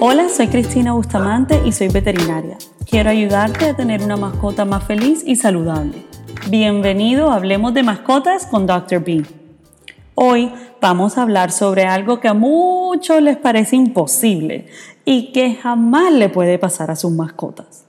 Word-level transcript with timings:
Hola, 0.00 0.28
soy 0.28 0.46
Cristina 0.46 0.92
Bustamante 0.92 1.60
y 1.64 1.72
soy 1.72 1.88
veterinaria. 1.88 2.56
Quiero 2.88 3.10
ayudarte 3.10 3.70
a 3.70 3.74
tener 3.74 4.00
una 4.00 4.16
mascota 4.16 4.64
más 4.64 4.84
feliz 4.84 5.24
y 5.26 5.34
saludable. 5.34 6.06
Bienvenido 6.48 7.32
a 7.32 7.34
Hablemos 7.34 7.74
de 7.74 7.82
Mascotas 7.82 8.46
con 8.46 8.64
Dr. 8.64 9.02
B. 9.02 9.24
Hoy 10.14 10.52
vamos 10.80 11.18
a 11.18 11.22
hablar 11.22 11.50
sobre 11.50 11.84
algo 11.84 12.20
que 12.20 12.28
a 12.28 12.34
muchos 12.34 13.20
les 13.20 13.38
parece 13.38 13.74
imposible 13.74 14.68
y 15.04 15.32
que 15.32 15.56
jamás 15.56 16.12
le 16.12 16.28
puede 16.28 16.60
pasar 16.60 16.92
a 16.92 16.96
sus 16.96 17.10
mascotas. 17.10 17.84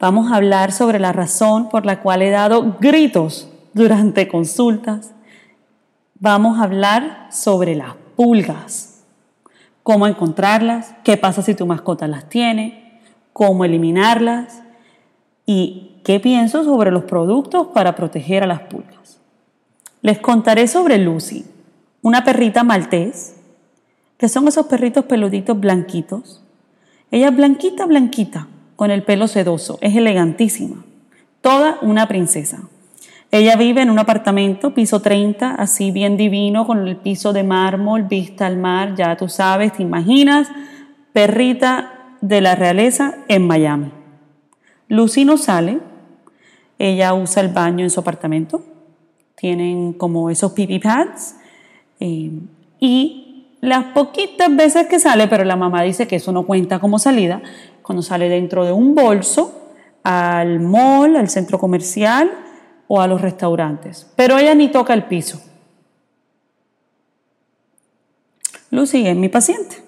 Vamos 0.00 0.32
a 0.32 0.36
hablar 0.36 0.72
sobre 0.72 0.98
la 0.98 1.12
razón 1.12 1.68
por 1.68 1.84
la 1.84 2.00
cual 2.00 2.22
he 2.22 2.30
dado 2.30 2.78
gritos 2.80 3.50
durante 3.74 4.28
consultas. 4.28 5.12
Vamos 6.18 6.58
a 6.58 6.62
hablar 6.62 7.28
sobre 7.30 7.74
las 7.74 7.96
pulgas, 8.16 8.95
cómo 9.86 10.08
encontrarlas, 10.08 10.96
qué 11.04 11.16
pasa 11.16 11.42
si 11.42 11.54
tu 11.54 11.64
mascota 11.64 12.08
las 12.08 12.28
tiene, 12.28 12.98
cómo 13.32 13.64
eliminarlas 13.64 14.64
y 15.46 16.00
qué 16.02 16.18
pienso 16.18 16.64
sobre 16.64 16.90
los 16.90 17.04
productos 17.04 17.68
para 17.68 17.94
proteger 17.94 18.42
a 18.42 18.48
las 18.48 18.62
pulgas. 18.62 19.20
Les 20.02 20.18
contaré 20.18 20.66
sobre 20.66 20.98
Lucy, 20.98 21.44
una 22.02 22.24
perrita 22.24 22.64
maltés, 22.64 23.36
que 24.18 24.28
son 24.28 24.48
esos 24.48 24.66
perritos 24.66 25.04
peluditos 25.04 25.60
blanquitos. 25.60 26.42
Ella 27.12 27.28
es 27.28 27.36
blanquita, 27.36 27.86
blanquita, 27.86 28.48
con 28.74 28.90
el 28.90 29.04
pelo 29.04 29.28
sedoso, 29.28 29.78
es 29.82 29.94
elegantísima, 29.94 30.84
toda 31.42 31.78
una 31.80 32.08
princesa. 32.08 32.68
Ella 33.32 33.56
vive 33.56 33.82
en 33.82 33.90
un 33.90 33.98
apartamento, 33.98 34.72
piso 34.72 35.00
30, 35.02 35.56
así 35.56 35.90
bien 35.90 36.16
divino, 36.16 36.66
con 36.66 36.86
el 36.86 36.96
piso 36.96 37.32
de 37.32 37.42
mármol, 37.42 38.04
vista 38.04 38.46
al 38.46 38.56
mar, 38.56 38.94
ya 38.94 39.16
tú 39.16 39.28
sabes, 39.28 39.72
te 39.72 39.82
imaginas, 39.82 40.48
perrita 41.12 42.14
de 42.20 42.40
la 42.40 42.54
realeza 42.54 43.16
en 43.28 43.46
Miami. 43.46 43.90
Lucy 44.88 45.24
no 45.24 45.38
sale, 45.38 45.80
ella 46.78 47.14
usa 47.14 47.42
el 47.42 47.48
baño 47.48 47.84
en 47.84 47.90
su 47.90 48.00
apartamento, 48.00 48.62
tienen 49.34 49.92
como 49.92 50.30
esos 50.30 50.52
pipi 50.52 50.78
pads, 50.78 51.36
eh, 51.98 52.30
y 52.78 53.48
las 53.60 53.86
poquitas 53.86 54.54
veces 54.54 54.86
que 54.86 55.00
sale, 55.00 55.26
pero 55.26 55.42
la 55.44 55.56
mamá 55.56 55.82
dice 55.82 56.06
que 56.06 56.16
eso 56.16 56.30
no 56.30 56.46
cuenta 56.46 56.78
como 56.78 57.00
salida, 57.00 57.42
cuando 57.82 58.02
sale 58.02 58.28
dentro 58.28 58.64
de 58.64 58.70
un 58.70 58.94
bolso 58.94 59.72
al 60.04 60.60
mall, 60.60 61.16
al 61.16 61.28
centro 61.28 61.58
comercial 61.58 62.30
o 62.88 63.00
a 63.00 63.06
los 63.06 63.20
restaurantes. 63.20 64.06
Pero 64.16 64.38
ella 64.38 64.54
ni 64.54 64.68
toca 64.68 64.94
el 64.94 65.04
piso. 65.04 65.40
Lucy 68.70 69.06
es 69.06 69.16
mi 69.16 69.28
paciente. 69.28 69.82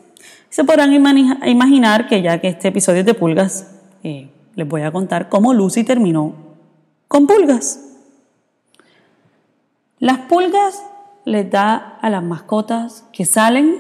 Se 0.48 0.64
podrán 0.64 0.92
imaginar 0.92 2.08
que 2.08 2.22
ya 2.22 2.40
que 2.40 2.48
este 2.48 2.68
episodio 2.68 3.00
es 3.00 3.06
de 3.06 3.14
pulgas, 3.14 3.70
eh, 4.02 4.30
les 4.54 4.66
voy 4.66 4.82
a 4.82 4.90
contar 4.90 5.28
cómo 5.28 5.52
Lucy 5.52 5.84
terminó 5.84 6.34
con 7.06 7.26
pulgas. 7.26 7.80
Las 9.98 10.18
pulgas 10.20 10.82
les 11.24 11.50
da 11.50 11.98
a 12.00 12.08
las 12.08 12.22
mascotas 12.22 13.04
que 13.12 13.24
salen, 13.24 13.76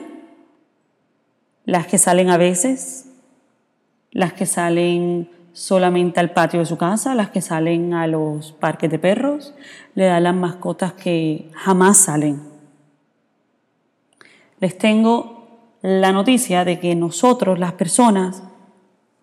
las 1.64 1.86
que 1.86 1.96
salen 1.96 2.30
a 2.30 2.36
veces, 2.36 3.06
las 4.10 4.32
que 4.32 4.46
salen 4.46 5.30
solamente 5.52 6.20
al 6.20 6.32
patio 6.32 6.60
de 6.60 6.66
su 6.66 6.76
casa, 6.76 7.14
las 7.14 7.30
que 7.30 7.40
salen 7.40 7.94
a 7.94 8.06
los 8.06 8.52
parques 8.52 8.90
de 8.90 8.98
perros, 8.98 9.54
le 9.94 10.04
da 10.06 10.20
las 10.20 10.34
mascotas 10.34 10.92
que 10.92 11.50
jamás 11.54 11.96
salen. 11.96 12.40
Les 14.60 14.76
tengo 14.76 15.38
la 15.82 16.12
noticia 16.12 16.64
de 16.64 16.80
que 16.80 16.94
nosotros, 16.94 17.58
las 17.58 17.72
personas, 17.72 18.42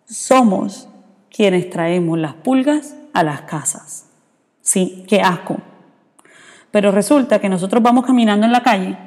somos 0.06 0.88
quienes 1.30 1.69
traemos 1.69 2.18
las 2.18 2.34
pulgas 2.34 2.96
a 3.13 3.24
las 3.24 3.42
casas. 3.42 4.06
Sí, 4.62 5.06
qué 5.07 5.22
asco. 5.22 5.57
Pero 6.72 6.92
resulta 6.92 7.40
que 7.40 7.50
nosotros 7.50 7.81
vamos 7.81 8.06
caminando 8.06 8.46
en 8.46 8.52
la 8.52 8.63
calle 8.63 8.97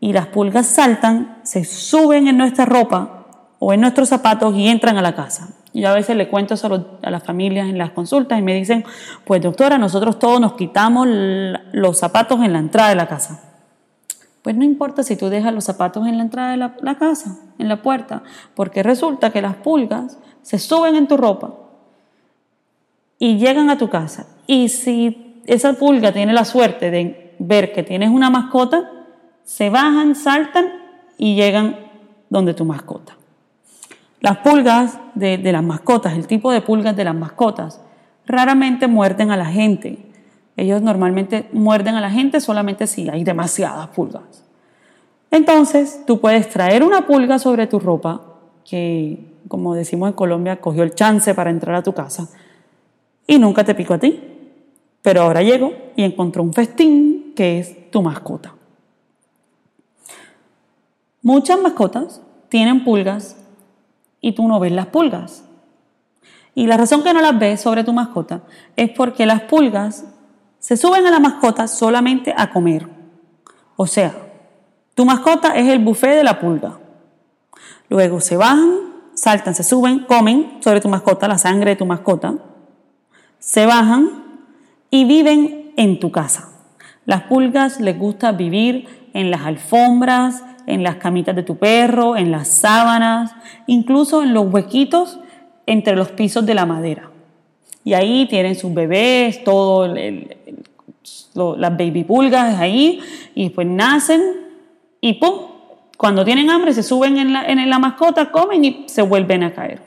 y 0.00 0.12
las 0.12 0.26
pulgas 0.26 0.66
saltan, 0.66 1.38
se 1.42 1.64
suben 1.64 2.28
en 2.28 2.36
nuestra 2.36 2.64
ropa 2.64 3.26
o 3.58 3.72
en 3.72 3.80
nuestros 3.80 4.08
zapatos 4.08 4.54
y 4.54 4.68
entran 4.68 4.96
a 4.96 5.02
la 5.02 5.14
casa. 5.14 5.48
Y 5.78 5.84
a 5.84 5.92
veces 5.92 6.16
le 6.16 6.26
cuento 6.26 6.54
eso 6.54 6.98
a 7.04 7.08
las 7.08 7.22
familias 7.22 7.68
en 7.68 7.78
las 7.78 7.92
consultas 7.92 8.36
y 8.36 8.42
me 8.42 8.52
dicen, 8.52 8.84
pues 9.24 9.40
doctora, 9.40 9.78
nosotros 9.78 10.18
todos 10.18 10.40
nos 10.40 10.54
quitamos 10.54 11.06
los 11.08 11.96
zapatos 11.96 12.40
en 12.42 12.52
la 12.52 12.58
entrada 12.58 12.88
de 12.88 12.96
la 12.96 13.06
casa. 13.06 13.40
Pues 14.42 14.56
no 14.56 14.64
importa 14.64 15.04
si 15.04 15.14
tú 15.14 15.28
dejas 15.28 15.54
los 15.54 15.62
zapatos 15.62 16.04
en 16.08 16.16
la 16.16 16.24
entrada 16.24 16.50
de 16.50 16.56
la, 16.56 16.74
la 16.82 16.98
casa, 16.98 17.38
en 17.60 17.68
la 17.68 17.80
puerta, 17.80 18.24
porque 18.56 18.82
resulta 18.82 19.30
que 19.30 19.40
las 19.40 19.54
pulgas 19.54 20.18
se 20.42 20.58
suben 20.58 20.96
en 20.96 21.06
tu 21.06 21.16
ropa 21.16 21.54
y 23.20 23.38
llegan 23.38 23.70
a 23.70 23.78
tu 23.78 23.88
casa. 23.88 24.26
Y 24.48 24.70
si 24.70 25.40
esa 25.46 25.74
pulga 25.74 26.10
tiene 26.10 26.32
la 26.32 26.44
suerte 26.44 26.90
de 26.90 27.36
ver 27.38 27.72
que 27.72 27.84
tienes 27.84 28.10
una 28.10 28.30
mascota, 28.30 28.90
se 29.44 29.70
bajan, 29.70 30.16
saltan 30.16 30.72
y 31.16 31.36
llegan 31.36 31.78
donde 32.30 32.52
tu 32.52 32.64
mascota. 32.64 33.17
Las 34.20 34.38
pulgas 34.38 34.98
de, 35.14 35.38
las 35.38 35.62
mascotas, 35.62 36.14
el 36.14 36.26
tipo 36.26 36.50
de 36.50 36.60
pulgas 36.60 36.96
de 36.96 37.04
las 37.04 37.14
mascotas, 37.14 37.80
raramente 38.26 38.88
muerden 38.88 39.30
a 39.30 39.36
la 39.36 39.46
gente. 39.46 39.98
Ellos 40.56 40.82
normalmente 40.82 41.48
muerden 41.52 41.94
a 41.94 42.00
la 42.00 42.10
gente 42.10 42.40
solamente 42.40 42.86
si 42.86 43.08
hay 43.08 43.22
demasiadas 43.22 43.88
pulgas. 43.88 44.44
Entonces, 45.30 46.02
tú 46.06 46.20
puedes 46.20 46.48
traer 46.48 46.82
una 46.82 47.06
pulga 47.06 47.38
sobre 47.38 47.66
tu 47.66 47.78
ropa, 47.78 48.22
que 48.64 49.36
como 49.46 49.74
decimos 49.74 50.08
en 50.08 50.14
Colombia, 50.14 50.60
cogió 50.60 50.82
el 50.82 50.94
chance 50.94 51.34
para 51.34 51.50
entrar 51.50 51.76
a 51.76 51.82
tu 51.82 51.92
casa, 51.92 52.28
y 53.26 53.38
nunca 53.38 53.62
te 53.64 53.74
picó 53.74 53.94
a 53.94 53.98
ti. 53.98 54.20
Pero 55.02 55.22
ahora 55.22 55.42
llegó 55.42 55.72
y 55.94 56.02
encontró 56.02 56.42
un 56.42 56.52
festín 56.52 57.32
que 57.36 57.60
es 57.60 57.90
tu 57.90 58.02
mascota. 58.02 58.54
Muchas 61.22 61.60
mascotas 61.60 62.20
tienen 62.48 62.84
pulgas 62.84 63.37
y 64.28 64.32
tú 64.32 64.46
no 64.46 64.60
ves 64.60 64.72
las 64.72 64.86
pulgas. 64.86 65.42
Y 66.54 66.66
la 66.66 66.76
razón 66.76 67.02
que 67.02 67.14
no 67.14 67.22
las 67.22 67.38
ves 67.38 67.62
sobre 67.62 67.82
tu 67.82 67.94
mascota 67.94 68.42
es 68.76 68.90
porque 68.90 69.24
las 69.24 69.42
pulgas 69.42 70.04
se 70.58 70.76
suben 70.76 71.06
a 71.06 71.10
la 71.10 71.18
mascota 71.18 71.66
solamente 71.66 72.34
a 72.36 72.50
comer. 72.50 72.86
O 73.76 73.86
sea, 73.86 74.14
tu 74.94 75.06
mascota 75.06 75.56
es 75.56 75.66
el 75.68 75.78
buffet 75.78 76.16
de 76.16 76.24
la 76.24 76.40
pulga. 76.40 76.78
Luego 77.88 78.20
se 78.20 78.36
bajan, 78.36 78.80
saltan, 79.14 79.54
se 79.54 79.62
suben, 79.62 80.00
comen 80.00 80.58
sobre 80.60 80.82
tu 80.82 80.88
mascota, 80.90 81.26
la 81.26 81.38
sangre 81.38 81.70
de 81.70 81.76
tu 81.76 81.86
mascota. 81.86 82.34
Se 83.38 83.64
bajan 83.64 84.10
y 84.90 85.06
viven 85.06 85.72
en 85.76 86.00
tu 86.00 86.10
casa. 86.12 86.50
Las 87.06 87.22
pulgas 87.22 87.80
les 87.80 87.98
gusta 87.98 88.32
vivir 88.32 89.10
en 89.14 89.30
las 89.30 89.46
alfombras, 89.46 90.44
en 90.68 90.82
las 90.82 90.96
camitas 90.96 91.34
de 91.34 91.42
tu 91.42 91.56
perro, 91.56 92.16
en 92.16 92.30
las 92.30 92.48
sábanas, 92.48 93.34
incluso 93.66 94.22
en 94.22 94.34
los 94.34 94.52
huequitos 94.52 95.18
entre 95.66 95.96
los 95.96 96.10
pisos 96.10 96.44
de 96.44 96.54
la 96.54 96.66
madera. 96.66 97.10
Y 97.84 97.94
ahí 97.94 98.26
tienen 98.28 98.54
sus 98.54 98.72
bebés, 98.74 99.42
todo 99.44 99.88
las 101.56 101.76
baby 101.76 102.04
pulgas 102.04 102.58
ahí, 102.58 103.00
y 103.34 103.44
después 103.44 103.66
nacen 103.66 104.22
y 105.00 105.14
¡pum! 105.14 105.34
Cuando 105.96 106.24
tienen 106.24 106.50
hambre 106.50 106.74
se 106.74 106.82
suben 106.82 107.18
en 107.18 107.32
la, 107.32 107.46
en 107.46 107.68
la 107.68 107.78
mascota, 107.78 108.30
comen 108.30 108.64
y 108.64 108.84
se 108.86 109.02
vuelven 109.02 109.42
a 109.42 109.52
caer. 109.52 109.80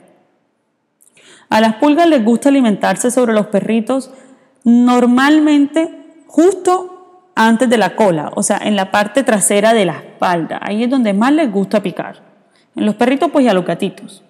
A 1.48 1.60
las 1.60 1.76
pulgas 1.76 2.08
les 2.08 2.24
gusta 2.24 2.48
alimentarse 2.48 3.10
sobre 3.10 3.32
los 3.32 3.46
perritos 3.46 4.10
normalmente 4.64 6.22
justo 6.26 7.01
antes 7.34 7.68
de 7.68 7.78
la 7.78 7.96
cola, 7.96 8.30
o 8.34 8.42
sea, 8.42 8.58
en 8.62 8.76
la 8.76 8.90
parte 8.90 9.22
trasera 9.22 9.72
de 9.72 9.84
la 9.84 9.94
espalda. 9.94 10.58
Ahí 10.62 10.84
es 10.84 10.90
donde 10.90 11.12
más 11.12 11.32
les 11.32 11.50
gusta 11.50 11.82
picar. 11.82 12.20
En 12.76 12.86
los 12.86 12.94
perritos, 12.94 13.30
pues 13.30 13.44
y 13.44 13.48
a 13.48 13.54
los 13.54 13.64
gatitos. 13.64 14.22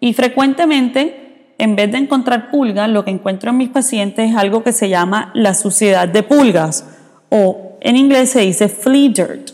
Y 0.00 0.14
frecuentemente, 0.14 1.54
en 1.58 1.76
vez 1.76 1.92
de 1.92 1.98
encontrar 1.98 2.50
pulgas, 2.50 2.88
lo 2.88 3.04
que 3.04 3.10
encuentro 3.10 3.50
en 3.50 3.58
mis 3.58 3.68
pacientes 3.68 4.30
es 4.30 4.36
algo 4.36 4.62
que 4.62 4.72
se 4.72 4.88
llama 4.88 5.30
la 5.34 5.54
suciedad 5.54 6.08
de 6.08 6.22
pulgas, 6.22 6.86
o 7.28 7.76
en 7.80 7.96
inglés 7.96 8.30
se 8.30 8.40
dice 8.40 8.68
flea 8.68 9.08
dirt. 9.08 9.50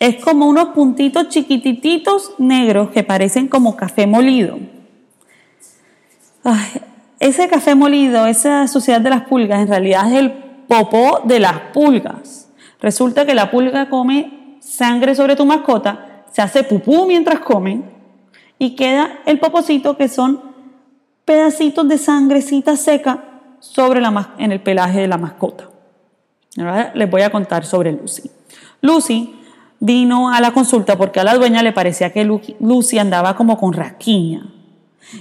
Es 0.00 0.16
como 0.22 0.46
unos 0.46 0.70
puntitos 0.70 1.28
chiquititos 1.28 2.32
negros 2.38 2.90
que 2.90 3.04
parecen 3.04 3.48
como 3.48 3.76
café 3.76 4.06
molido. 4.06 4.58
ese 7.20 7.48
café 7.48 7.74
molido, 7.74 8.26
esa 8.26 8.66
suciedad 8.66 9.00
de 9.00 9.10
las 9.10 9.22
pulgas, 9.22 9.60
en 9.60 9.68
realidad 9.68 10.12
es 10.12 10.18
el 10.18 10.43
popó 10.68 11.20
de 11.24 11.40
las 11.40 11.58
pulgas. 11.72 12.50
Resulta 12.80 13.24
que 13.24 13.34
la 13.34 13.50
pulga 13.50 13.88
come 13.88 14.58
sangre 14.60 15.14
sobre 15.14 15.36
tu 15.36 15.44
mascota, 15.44 16.24
se 16.30 16.42
hace 16.42 16.64
pupú 16.64 17.06
mientras 17.06 17.40
come 17.40 17.82
y 18.58 18.74
queda 18.74 19.20
el 19.26 19.38
popocito 19.38 19.96
que 19.96 20.08
son 20.08 20.40
pedacitos 21.24 21.86
de 21.88 21.98
sangrecita 21.98 22.76
seca 22.76 23.24
sobre 23.60 24.00
la, 24.00 24.34
en 24.38 24.52
el 24.52 24.60
pelaje 24.60 25.00
de 25.00 25.08
la 25.08 25.18
mascota. 25.18 25.68
Ahora 26.58 26.92
les 26.94 27.10
voy 27.10 27.22
a 27.22 27.30
contar 27.30 27.64
sobre 27.64 27.92
Lucy. 27.92 28.30
Lucy 28.80 29.34
vino 29.80 30.32
a 30.32 30.40
la 30.40 30.52
consulta 30.52 30.96
porque 30.96 31.20
a 31.20 31.24
la 31.24 31.34
dueña 31.34 31.62
le 31.62 31.72
parecía 31.72 32.12
que 32.12 32.24
Lucy 32.24 32.98
andaba 32.98 33.36
como 33.36 33.58
con 33.58 33.72
rasquiña. 33.72 34.46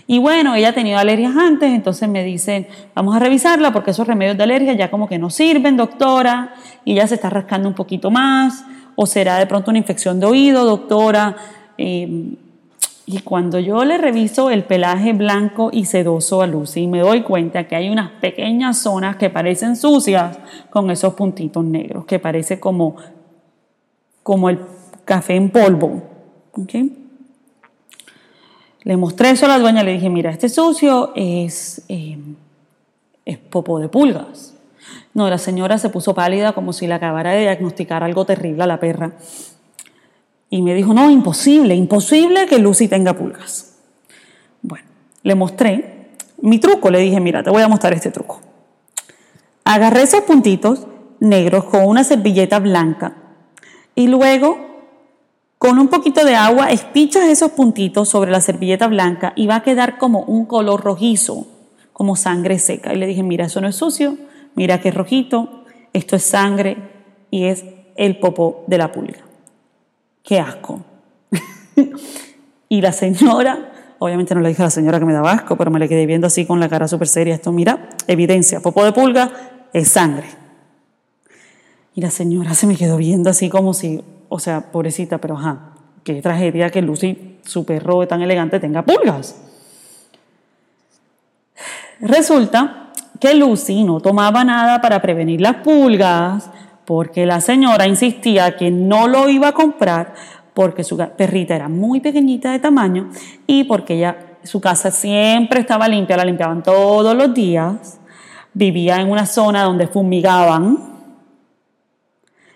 Y 0.07 0.19
bueno, 0.19 0.55
ella 0.55 0.69
ha 0.69 0.73
tenido 0.73 0.97
alergias 0.97 1.35
antes, 1.35 1.69
entonces 1.69 2.09
me 2.09 2.23
dicen, 2.23 2.67
vamos 2.95 3.15
a 3.15 3.19
revisarla 3.19 3.71
porque 3.71 3.91
esos 3.91 4.07
remedios 4.07 4.37
de 4.37 4.43
alergia 4.43 4.73
ya 4.73 4.89
como 4.89 5.07
que 5.07 5.19
no 5.19 5.29
sirven, 5.29 5.77
doctora, 5.77 6.53
y 6.85 6.93
ella 6.93 7.07
se 7.07 7.15
está 7.15 7.29
rascando 7.29 7.67
un 7.67 7.75
poquito 7.75 8.09
más, 8.09 8.65
o 8.95 9.05
será 9.05 9.37
de 9.37 9.47
pronto 9.47 9.71
una 9.71 9.79
infección 9.79 10.19
de 10.19 10.25
oído, 10.25 10.65
doctora. 10.65 11.35
Eh, 11.77 12.35
y 13.05 13.19
cuando 13.19 13.59
yo 13.59 13.83
le 13.83 13.97
reviso 13.97 14.49
el 14.49 14.63
pelaje 14.63 15.11
blanco 15.11 15.69
y 15.73 15.85
sedoso 15.85 16.41
a 16.41 16.47
Lucy, 16.47 16.87
me 16.87 16.99
doy 16.99 17.21
cuenta 17.21 17.67
que 17.67 17.75
hay 17.75 17.89
unas 17.89 18.11
pequeñas 18.11 18.77
zonas 18.77 19.17
que 19.17 19.29
parecen 19.29 19.75
sucias 19.75 20.39
con 20.69 20.89
esos 20.89 21.13
puntitos 21.13 21.65
negros, 21.65 22.05
que 22.05 22.19
parece 22.19 22.61
como, 22.61 22.95
como 24.23 24.49
el 24.49 24.59
café 25.03 25.35
en 25.35 25.49
polvo. 25.49 26.01
Le 28.83 28.97
mostré 28.97 29.29
eso 29.29 29.45
a 29.45 29.49
la 29.49 29.59
dueña, 29.59 29.83
le 29.83 29.93
dije, 29.93 30.09
mira, 30.09 30.29
este 30.29 30.49
sucio 30.49 31.13
es, 31.15 31.83
eh, 31.87 32.17
es 33.25 33.37
popo 33.37 33.79
de 33.79 33.87
pulgas. 33.87 34.53
No, 35.13 35.29
la 35.29 35.37
señora 35.37 35.77
se 35.77 35.89
puso 35.89 36.13
pálida 36.13 36.53
como 36.53 36.73
si 36.73 36.87
le 36.87 36.93
acabara 36.93 37.31
de 37.31 37.41
diagnosticar 37.41 38.03
algo 38.03 38.25
terrible 38.25 38.63
a 38.63 38.67
la 38.67 38.79
perra. 38.79 39.13
Y 40.49 40.61
me 40.61 40.73
dijo, 40.73 40.93
no, 40.93 41.09
imposible, 41.09 41.75
imposible 41.75 42.45
que 42.45 42.59
Lucy 42.59 42.87
tenga 42.87 43.13
pulgas. 43.13 43.75
Bueno, 44.61 44.85
le 45.23 45.35
mostré 45.35 46.09
mi 46.41 46.59
truco, 46.59 46.89
le 46.89 46.99
dije, 46.99 47.19
mira, 47.19 47.41
te 47.41 47.49
voy 47.49 47.61
a 47.61 47.67
mostrar 47.67 47.93
este 47.93 48.11
truco. 48.11 48.41
Agarré 49.63 50.01
esos 50.01 50.21
puntitos 50.21 50.85
negros 51.19 51.63
con 51.65 51.85
una 51.85 52.03
servilleta 52.03 52.59
blanca 52.59 53.15
y 53.95 54.07
luego 54.07 54.72
con 55.63 55.79
un 55.79 55.87
poquito 55.87 56.25
de 56.25 56.35
agua 56.35 56.71
espichas 56.71 57.23
esos 57.23 57.53
puntitos 57.53 58.09
sobre 58.09 58.31
la 58.31 58.41
servilleta 58.41 58.87
blanca 58.87 59.31
y 59.37 59.47
va 59.47 59.55
a 59.55 59.63
quedar 59.63 59.97
como 59.97 60.19
un 60.23 60.45
color 60.45 60.83
rojizo, 60.83 61.47
como 61.93 62.17
sangre 62.17 62.59
seca. 62.59 62.93
Y 62.93 62.97
le 62.97 63.07
dije, 63.07 63.23
mira, 63.23 63.45
eso 63.45 63.61
no 63.61 63.69
es 63.69 63.77
sucio, 63.77 64.17
mira 64.55 64.81
que 64.81 64.89
es 64.89 64.95
rojito, 64.95 65.63
esto 65.93 66.17
es 66.17 66.23
sangre 66.23 66.75
y 67.31 67.45
es 67.45 67.63
el 67.95 68.19
popó 68.19 68.65
de 68.67 68.77
la 68.77 68.91
pulga 68.91 69.23
qué 70.23 70.39
asco. 70.39 70.81
y 72.69 72.81
la 72.81 72.91
señora, 72.91 73.95
obviamente 73.99 74.33
no 74.33 74.41
le 74.41 74.49
dije 74.49 74.61
a 74.63 74.65
la 74.65 74.71
señora 74.71 74.99
que 74.99 75.05
me 75.05 75.13
daba 75.13 75.33
asco, 75.33 75.55
pero 75.57 75.69
me 75.69 75.79
le 75.79 75.87
quedé 75.87 76.05
viendo 76.05 76.27
así 76.27 76.45
con 76.45 76.59
la 76.59 76.69
cara 76.69 76.87
súper 76.87 77.07
seria. 77.07 77.35
Esto, 77.35 77.51
mira, 77.51 77.89
evidencia, 78.07 78.61
popo 78.61 78.83
de 78.83 78.93
pulga 78.93 79.31
es 79.73 79.89
sangre. 79.89 80.27
Y 81.95 82.01
la 82.01 82.09
señora 82.09 82.55
se 82.55 82.65
me 82.65 82.75
quedó 82.75 82.97
viendo 82.97 83.29
así 83.29 83.49
como 83.49 83.73
si, 83.73 84.01
o 84.35 84.39
sea, 84.39 84.71
pobrecita, 84.71 85.19
pero 85.19 85.37
ajá, 85.37 85.75
qué 86.03 86.19
tragedia 86.19 86.71
que 86.71 86.81
Lucy, 86.81 87.37
su 87.45 87.65
perro 87.65 88.07
tan 88.07 88.23
elegante, 88.23 88.59
tenga 88.59 88.81
pulgas. 88.81 89.39
Resulta 91.99 92.89
que 93.19 93.35
Lucy 93.35 93.83
no 93.83 93.99
tomaba 93.99 94.43
nada 94.43 94.81
para 94.81 95.03
prevenir 95.03 95.39
las 95.39 95.57
pulgas, 95.57 96.49
porque 96.83 97.27
la 97.27 97.41
señora 97.41 97.85
insistía 97.85 98.57
que 98.57 98.71
no 98.71 99.07
lo 99.07 99.29
iba 99.29 99.49
a 99.49 99.51
comprar 99.51 100.15
porque 100.55 100.83
su 100.83 100.97
perrita 100.97 101.55
era 101.55 101.69
muy 101.69 101.99
pequeñita 101.99 102.53
de 102.53 102.59
tamaño 102.59 103.11
y 103.45 103.65
porque 103.65 103.93
ella, 103.93 104.17
su 104.41 104.59
casa 104.59 104.89
siempre 104.89 105.59
estaba 105.59 105.87
limpia, 105.87 106.17
la 106.17 106.25
limpiaban 106.25 106.63
todos 106.63 107.15
los 107.15 107.35
días, 107.35 107.99
vivía 108.51 108.99
en 108.99 109.11
una 109.11 109.27
zona 109.27 109.61
donde 109.61 109.85
fumigaban 109.85 110.79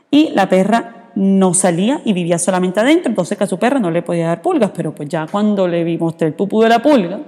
y 0.10 0.32
la 0.32 0.50
perra 0.50 0.97
no 1.18 1.56
salía 1.56 2.00
y 2.06 2.14
vivía 2.14 2.38
solamente 2.38 2.80
adentro, 2.80 3.10
entonces 3.10 3.36
que 3.40 3.44
a 3.44 3.48
su 3.48 3.58
perra 3.58 3.80
no 3.80 3.90
le 3.90 4.04
podía 4.04 4.28
dar 4.28 4.44
pulgas, 4.44 4.70
pero 4.76 4.94
pues 4.94 5.10
ya 5.10 5.26
cuando 5.26 5.68
le 5.68 5.84
vimos 5.84 6.14
el 6.20 6.34
pupú 6.34 6.62
de 6.62 6.70
la 6.70 6.80
pulga, 6.80 7.20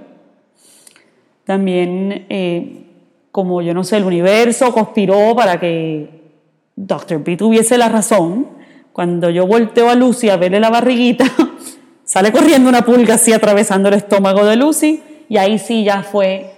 también, 1.44 2.26
eh, 2.28 2.86
como 3.32 3.60
yo 3.62 3.74
no 3.74 3.82
sé, 3.82 3.96
el 3.96 4.04
universo 4.04 4.72
conspiró 4.72 5.34
para 5.34 5.58
que 5.58 6.08
Dr. 6.76 7.24
B 7.24 7.36
tuviese 7.36 7.78
la 7.78 7.88
razón, 7.88 8.46
cuando 8.92 9.28
yo 9.28 9.48
volteo 9.48 9.90
a 9.90 9.96
Lucy 9.96 10.28
a 10.28 10.36
verle 10.36 10.60
la 10.60 10.70
barriguita, 10.70 11.24
sale 12.04 12.30
corriendo 12.30 12.68
una 12.68 12.82
pulga 12.82 13.14
así 13.14 13.32
atravesando 13.32 13.88
el 13.88 13.96
estómago 13.96 14.44
de 14.44 14.54
Lucy 14.54 15.02
y 15.28 15.36
ahí 15.36 15.58
sí 15.58 15.82
ya 15.82 16.04
fue 16.04 16.52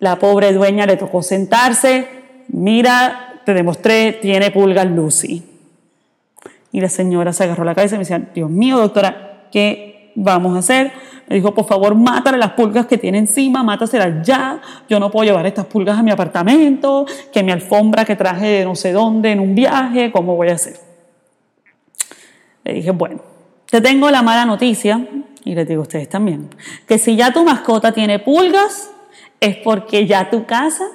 la 0.00 0.18
pobre 0.18 0.52
dueña, 0.52 0.84
le 0.84 0.98
tocó 0.98 1.22
sentarse, 1.22 2.06
mira, 2.48 3.40
te 3.46 3.54
demostré, 3.54 4.12
tiene 4.20 4.50
pulgas 4.50 4.86
Lucy. 4.86 5.53
Y 6.74 6.80
la 6.80 6.88
señora 6.88 7.32
se 7.32 7.44
agarró 7.44 7.62
la 7.62 7.72
cabeza 7.72 7.94
y 7.94 7.98
me 7.98 8.02
decía, 8.02 8.18
Dios 8.34 8.50
mío, 8.50 8.78
doctora, 8.78 9.46
¿qué 9.52 10.10
vamos 10.16 10.56
a 10.56 10.58
hacer? 10.58 10.90
Me 11.28 11.36
dijo, 11.36 11.54
por 11.54 11.66
favor, 11.66 11.94
mátale 11.94 12.36
las 12.36 12.50
pulgas 12.54 12.86
que 12.86 12.98
tiene 12.98 13.18
encima, 13.18 13.62
mátaselas 13.62 14.26
ya. 14.26 14.60
Yo 14.88 14.98
no 14.98 15.08
puedo 15.08 15.24
llevar 15.24 15.46
estas 15.46 15.66
pulgas 15.66 15.96
a 15.96 16.02
mi 16.02 16.10
apartamento, 16.10 17.06
que 17.32 17.44
mi 17.44 17.52
alfombra 17.52 18.04
que 18.04 18.16
traje 18.16 18.46
de 18.46 18.64
no 18.64 18.74
sé 18.74 18.90
dónde 18.90 19.30
en 19.30 19.38
un 19.38 19.54
viaje, 19.54 20.10
¿cómo 20.10 20.34
voy 20.34 20.48
a 20.48 20.54
hacer? 20.54 20.74
Le 22.64 22.74
dije, 22.74 22.90
bueno, 22.90 23.20
te 23.70 23.80
tengo 23.80 24.10
la 24.10 24.22
mala 24.22 24.44
noticia, 24.44 25.06
y 25.44 25.54
les 25.54 25.68
digo 25.68 25.82
a 25.82 25.84
ustedes 25.84 26.08
también, 26.08 26.50
que 26.88 26.98
si 26.98 27.14
ya 27.14 27.32
tu 27.32 27.44
mascota 27.44 27.92
tiene 27.92 28.18
pulgas, 28.18 28.90
es 29.38 29.58
porque 29.58 30.08
ya 30.08 30.28
tu 30.28 30.44
casa 30.44 30.86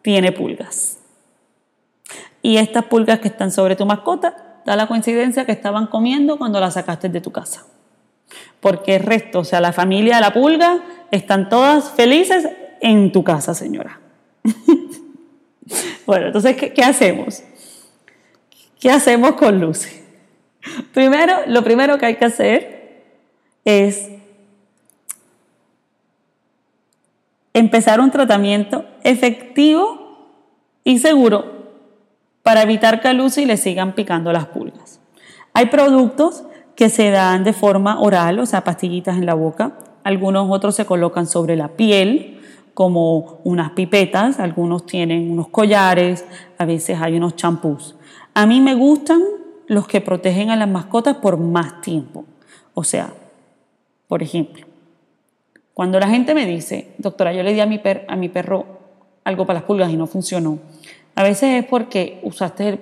tiene 0.00 0.30
pulgas. 0.30 1.00
Y 2.40 2.58
estas 2.58 2.84
pulgas 2.84 3.18
que 3.18 3.26
están 3.26 3.50
sobre 3.50 3.74
tu 3.74 3.84
mascota, 3.84 4.53
da 4.64 4.76
la 4.76 4.86
coincidencia 4.86 5.44
que 5.44 5.52
estaban 5.52 5.86
comiendo 5.86 6.38
cuando 6.38 6.60
la 6.60 6.70
sacaste 6.70 7.08
de 7.08 7.20
tu 7.20 7.30
casa 7.30 7.64
porque 8.64 8.96
el 8.96 9.02
resto, 9.02 9.40
o 9.40 9.44
sea, 9.44 9.60
la 9.60 9.72
familia 9.72 10.14
de 10.14 10.20
la 10.22 10.32
pulga, 10.32 10.80
están 11.10 11.50
todas 11.50 11.90
felices 11.90 12.48
en 12.80 13.12
tu 13.12 13.22
casa, 13.22 13.52
señora. 13.52 14.00
bueno, 16.06 16.28
entonces, 16.28 16.56
¿qué, 16.56 16.82
hacemos? 16.82 17.42
¿Qué 18.80 18.90
hacemos 18.90 19.32
con 19.32 19.60
Lucy? 19.60 19.90
Primero, 20.94 21.40
lo 21.46 21.62
primero 21.62 21.98
que 21.98 22.06
hay 22.06 22.16
que 22.16 22.24
hacer 22.24 23.04
es 23.66 24.08
empezar 27.52 28.00
un 28.00 28.10
tratamiento 28.10 28.86
efectivo 29.02 30.30
y 30.84 31.00
seguro 31.00 31.53
para 32.44 32.62
evitar 32.62 33.00
que 33.00 33.08
a 33.08 33.12
Lucy 33.12 33.46
le 33.46 33.56
sigan 33.56 33.94
picando 33.94 34.30
las 34.30 34.46
pulgas. 34.46 35.00
Hay 35.54 35.66
productos 35.66 36.44
que 36.76 36.90
se 36.90 37.10
dan 37.10 37.42
de 37.42 37.52
forma 37.52 38.00
oral, 38.00 38.38
o 38.38 38.46
sea, 38.46 38.62
pastillitas 38.62 39.16
en 39.16 39.26
la 39.26 39.34
boca. 39.34 39.78
Algunos 40.04 40.48
otros 40.50 40.76
se 40.76 40.84
colocan 40.84 41.26
sobre 41.26 41.56
la 41.56 41.68
piel, 41.68 42.40
como 42.74 43.40
unas 43.44 43.70
pipetas, 43.70 44.40
algunos 44.40 44.84
tienen 44.84 45.30
unos 45.30 45.48
collares, 45.48 46.26
a 46.58 46.66
veces 46.66 47.00
hay 47.00 47.16
unos 47.16 47.34
champús. 47.34 47.96
A 48.34 48.46
mí 48.46 48.60
me 48.60 48.74
gustan 48.74 49.22
los 49.66 49.86
que 49.86 50.02
protegen 50.02 50.50
a 50.50 50.56
las 50.56 50.68
mascotas 50.68 51.16
por 51.16 51.38
más 51.38 51.80
tiempo. 51.80 52.26
O 52.74 52.84
sea, 52.84 53.14
por 54.06 54.22
ejemplo, 54.22 54.66
cuando 55.72 55.98
la 55.98 56.08
gente 56.08 56.34
me 56.34 56.44
dice, 56.44 56.92
doctora, 56.98 57.32
yo 57.32 57.42
le 57.42 57.54
di 57.54 57.60
a 57.60 57.66
mi, 57.66 57.80
a 58.06 58.16
mi 58.16 58.28
perro 58.28 58.66
algo 59.24 59.46
para 59.46 59.60
las 59.60 59.66
pulgas 59.66 59.90
y 59.90 59.96
no 59.96 60.06
funcionó, 60.06 60.58
a 61.14 61.22
veces 61.22 61.62
es 61.62 61.66
porque 61.66 62.20
usaste 62.22 62.80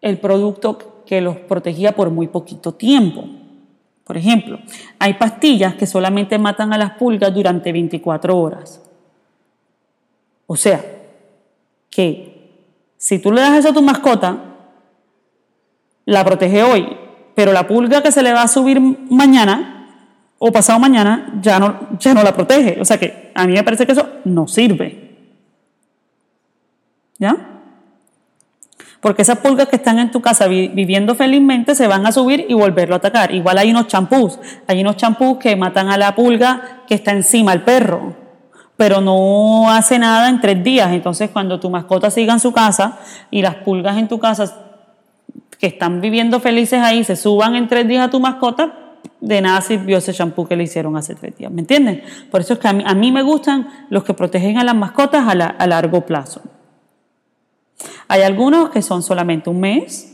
el, 0.00 0.18
producto 0.18 1.02
que 1.06 1.20
los 1.20 1.36
protegía 1.36 1.92
por 1.92 2.10
muy 2.10 2.28
poquito 2.28 2.72
tiempo. 2.74 3.24
Por 4.04 4.16
ejemplo, 4.16 4.58
hay 4.98 5.14
pastillas 5.14 5.74
que 5.74 5.86
solamente 5.86 6.38
matan 6.38 6.72
a 6.72 6.78
las 6.78 6.92
pulgas 6.92 7.34
durante 7.34 7.72
24 7.72 8.36
horas. 8.36 8.80
O 10.46 10.56
sea, 10.56 10.84
que 11.90 12.50
si 12.96 13.18
tú 13.18 13.32
le 13.32 13.40
das 13.40 13.58
eso 13.58 13.70
a 13.70 13.72
tu 13.72 13.82
mascota, 13.82 14.36
la 16.04 16.24
protege 16.24 16.62
hoy, 16.62 16.96
pero 17.34 17.52
la 17.52 17.66
pulga 17.66 18.02
que 18.02 18.12
se 18.12 18.22
le 18.22 18.32
va 18.32 18.42
a 18.42 18.48
subir 18.48 18.80
mañana 18.80 19.80
o 20.38 20.50
pasado 20.50 20.78
mañana 20.78 21.38
ya 21.40 21.58
no, 21.58 21.98
ya 21.98 22.14
no 22.14 22.22
la 22.22 22.34
protege. 22.34 22.80
O 22.80 22.84
sea 22.84 22.98
que 22.98 23.30
a 23.34 23.46
mí 23.46 23.52
me 23.52 23.62
parece 23.62 23.86
que 23.86 23.92
eso 23.92 24.08
no 24.24 24.48
sirve. 24.48 24.99
¿Ya? 27.20 27.60
porque 29.00 29.22
esas 29.22 29.38
pulgas 29.38 29.68
que 29.68 29.76
están 29.76 29.98
en 29.98 30.10
tu 30.10 30.20
casa 30.20 30.46
viviendo 30.46 31.14
felizmente 31.14 31.74
se 31.74 31.86
van 31.86 32.06
a 32.06 32.12
subir 32.12 32.46
y 32.48 32.54
volverlo 32.54 32.94
a 32.94 32.98
atacar. 32.98 33.34
Igual 33.34 33.58
hay 33.58 33.70
unos 33.70 33.86
champús, 33.86 34.38
hay 34.66 34.80
unos 34.80 34.96
champús 34.96 35.38
que 35.38 35.56
matan 35.56 35.88
a 35.88 35.96
la 35.96 36.14
pulga 36.14 36.82
que 36.86 36.94
está 36.94 37.12
encima 37.12 37.52
del 37.52 37.62
perro, 37.62 38.14
pero 38.76 39.00
no 39.00 39.70
hace 39.70 39.98
nada 39.98 40.28
en 40.28 40.40
tres 40.40 40.62
días. 40.62 40.92
Entonces, 40.92 41.30
cuando 41.30 41.58
tu 41.58 41.70
mascota 41.70 42.10
siga 42.10 42.34
en 42.34 42.40
su 42.40 42.52
casa 42.52 42.98
y 43.30 43.40
las 43.40 43.56
pulgas 43.56 43.96
en 43.96 44.08
tu 44.08 44.18
casa 44.18 44.66
que 45.58 45.66
están 45.66 46.00
viviendo 46.00 46.40
felices 46.40 46.80
ahí 46.82 47.04
se 47.04 47.16
suban 47.16 47.54
en 47.54 47.68
tres 47.68 47.86
días 47.88 48.06
a 48.06 48.10
tu 48.10 48.20
mascota, 48.20 48.76
de 49.20 49.40
nada 49.40 49.60
sirvió 49.62 49.98
ese 49.98 50.12
champú 50.12 50.46
que 50.46 50.56
le 50.56 50.64
hicieron 50.64 50.96
hace 50.96 51.14
tres 51.14 51.36
días. 51.36 51.50
¿Me 51.50 51.62
entienden? 51.62 52.02
Por 52.30 52.42
eso 52.42 52.54
es 52.54 52.58
que 52.58 52.68
a 52.68 52.94
mí, 52.94 53.12
me 53.12 53.22
gustan 53.22 53.86
los 53.88 54.04
que 54.04 54.12
protegen 54.12 54.58
a 54.58 54.64
las 54.64 54.74
mascotas 54.74 55.26
a 55.26 55.66
largo 55.66 56.04
plazo. 56.04 56.42
Hay 58.08 58.22
algunos 58.22 58.70
que 58.70 58.82
son 58.82 59.02
solamente 59.02 59.50
un 59.50 59.60
mes, 59.60 60.06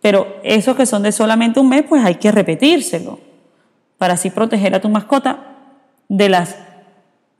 Pero 0.00 0.36
esos 0.42 0.76
que 0.76 0.84
son 0.84 1.02
de 1.02 1.12
solamente 1.12 1.60
un 1.60 1.70
mes, 1.70 1.84
pues 1.88 2.04
hay 2.04 2.16
que 2.16 2.30
repetírselo 2.30 3.18
para 3.96 4.14
así 4.14 4.28
proteger 4.28 4.74
a 4.74 4.80
tu 4.80 4.90
mascota 4.90 5.56
de 6.08 6.28
las 6.28 6.56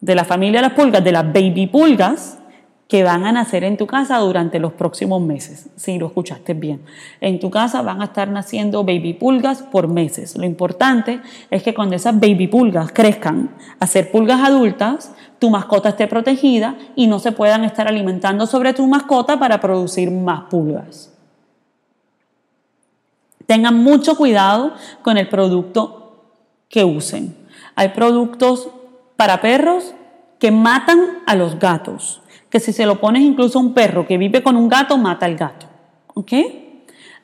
de 0.00 0.14
la 0.14 0.24
familia 0.24 0.60
de 0.60 0.68
las 0.68 0.76
pulgas, 0.76 1.04
de 1.04 1.12
las 1.12 1.24
baby 1.24 1.66
pulgas 1.66 2.38
que 2.88 3.02
van 3.02 3.24
a 3.24 3.32
nacer 3.32 3.64
en 3.64 3.76
tu 3.76 3.86
casa 3.86 4.18
durante 4.18 4.58
los 4.58 4.72
próximos 4.74 5.20
meses, 5.22 5.70
si 5.76 5.98
lo 5.98 6.06
escuchaste 6.06 6.52
bien. 6.52 6.82
En 7.20 7.40
tu 7.40 7.50
casa 7.50 7.80
van 7.80 8.02
a 8.02 8.06
estar 8.06 8.28
naciendo 8.28 8.84
baby 8.84 9.14
pulgas 9.14 9.62
por 9.62 9.88
meses. 9.88 10.36
Lo 10.36 10.44
importante 10.44 11.20
es 11.50 11.62
que 11.62 11.74
cuando 11.74 11.96
esas 11.96 12.20
baby 12.20 12.46
pulgas 12.46 12.92
crezcan 12.92 13.50
a 13.80 13.86
ser 13.86 14.10
pulgas 14.10 14.40
adultas, 14.42 15.12
tu 15.38 15.48
mascota 15.50 15.90
esté 15.90 16.06
protegida 16.06 16.76
y 16.94 17.06
no 17.06 17.18
se 17.18 17.32
puedan 17.32 17.64
estar 17.64 17.88
alimentando 17.88 18.46
sobre 18.46 18.74
tu 18.74 18.86
mascota 18.86 19.38
para 19.38 19.60
producir 19.60 20.10
más 20.10 20.42
pulgas. 20.50 21.10
Tengan 23.46 23.76
mucho 23.76 24.16
cuidado 24.16 24.72
con 25.02 25.18
el 25.18 25.28
producto 25.28 26.22
que 26.68 26.84
usen. 26.84 27.36
Hay 27.76 27.90
productos 27.90 28.68
para 29.16 29.40
perros 29.40 29.94
que 30.38 30.50
matan 30.50 31.22
a 31.26 31.34
los 31.34 31.58
gatos, 31.58 32.20
que 32.54 32.60
si 32.60 32.72
se 32.72 32.86
lo 32.86 33.00
pones 33.00 33.22
incluso 33.22 33.58
a 33.58 33.62
un 33.62 33.74
perro 33.74 34.06
que 34.06 34.16
vive 34.16 34.40
con 34.40 34.54
un 34.54 34.68
gato, 34.68 34.96
mata 34.96 35.26
al 35.26 35.34
gato. 35.34 35.66
¿Ok? 36.14 36.32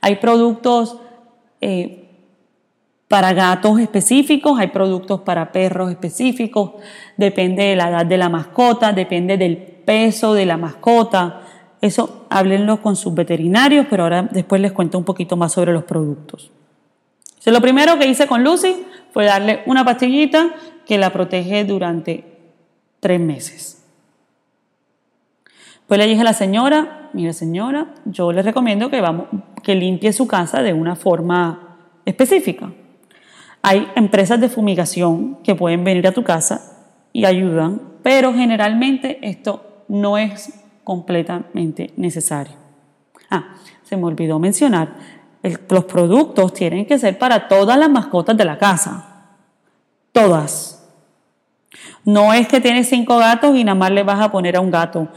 Hay 0.00 0.16
productos 0.16 0.96
eh, 1.60 2.08
para 3.06 3.32
gatos 3.32 3.78
específicos, 3.78 4.58
hay 4.58 4.66
productos 4.66 5.20
para 5.20 5.52
perros 5.52 5.88
específicos, 5.92 6.72
depende 7.16 7.62
de 7.62 7.76
la 7.76 7.90
edad 7.90 8.06
de 8.06 8.18
la 8.18 8.28
mascota, 8.28 8.92
depende 8.92 9.36
del 9.36 9.56
peso 9.56 10.34
de 10.34 10.46
la 10.46 10.56
mascota. 10.56 11.42
Eso 11.80 12.26
háblenlo 12.28 12.82
con 12.82 12.96
sus 12.96 13.14
veterinarios, 13.14 13.86
pero 13.88 14.02
ahora 14.02 14.28
después 14.32 14.60
les 14.60 14.72
cuento 14.72 14.98
un 14.98 15.04
poquito 15.04 15.36
más 15.36 15.52
sobre 15.52 15.72
los 15.72 15.84
productos. 15.84 16.50
lo 17.46 17.60
primero 17.60 17.96
que 18.00 18.08
hice 18.08 18.26
con 18.26 18.42
Lucy 18.42 18.84
fue 19.12 19.26
darle 19.26 19.62
una 19.66 19.84
pastillita 19.84 20.56
que 20.84 20.98
la 20.98 21.12
protege 21.12 21.64
durante 21.64 22.24
tres 22.98 23.20
meses. 23.20 23.79
Pues 25.90 25.98
le 25.98 26.06
dije 26.06 26.20
a 26.20 26.24
la 26.24 26.34
señora, 26.34 27.10
mire 27.14 27.32
señora, 27.32 27.96
yo 28.04 28.30
le 28.30 28.42
recomiendo 28.42 28.90
que, 28.90 29.02
que 29.60 29.74
limpie 29.74 30.12
su 30.12 30.28
casa 30.28 30.62
de 30.62 30.72
una 30.72 30.94
forma 30.94 31.78
específica. 32.04 32.70
Hay 33.60 33.88
empresas 33.96 34.40
de 34.40 34.48
fumigación 34.48 35.38
que 35.42 35.56
pueden 35.56 35.82
venir 35.82 36.06
a 36.06 36.12
tu 36.12 36.22
casa 36.22 36.92
y 37.12 37.24
ayudan, 37.24 37.82
pero 38.04 38.32
generalmente 38.32 39.18
esto 39.20 39.82
no 39.88 40.16
es 40.16 40.52
completamente 40.84 41.92
necesario. 41.96 42.54
Ah, 43.28 43.56
se 43.82 43.96
me 43.96 44.04
olvidó 44.04 44.38
mencionar, 44.38 44.94
los 45.68 45.86
productos 45.86 46.54
tienen 46.54 46.86
que 46.86 47.00
ser 47.00 47.18
para 47.18 47.48
todas 47.48 47.76
las 47.76 47.90
mascotas 47.90 48.36
de 48.36 48.44
la 48.44 48.58
casa. 48.58 49.26
Todas. 50.12 50.79
No 52.04 52.32
es 52.32 52.48
que 52.48 52.60
tienes 52.60 52.88
cinco 52.88 53.18
gatos 53.18 53.56
y 53.56 53.64
nada 53.64 53.76
más 53.76 53.90
le 53.90 54.02
vas 54.02 54.20
a 54.20 54.32
poner 54.32 54.56
a 54.56 54.60
un 54.60 54.70
gato. 54.70 55.08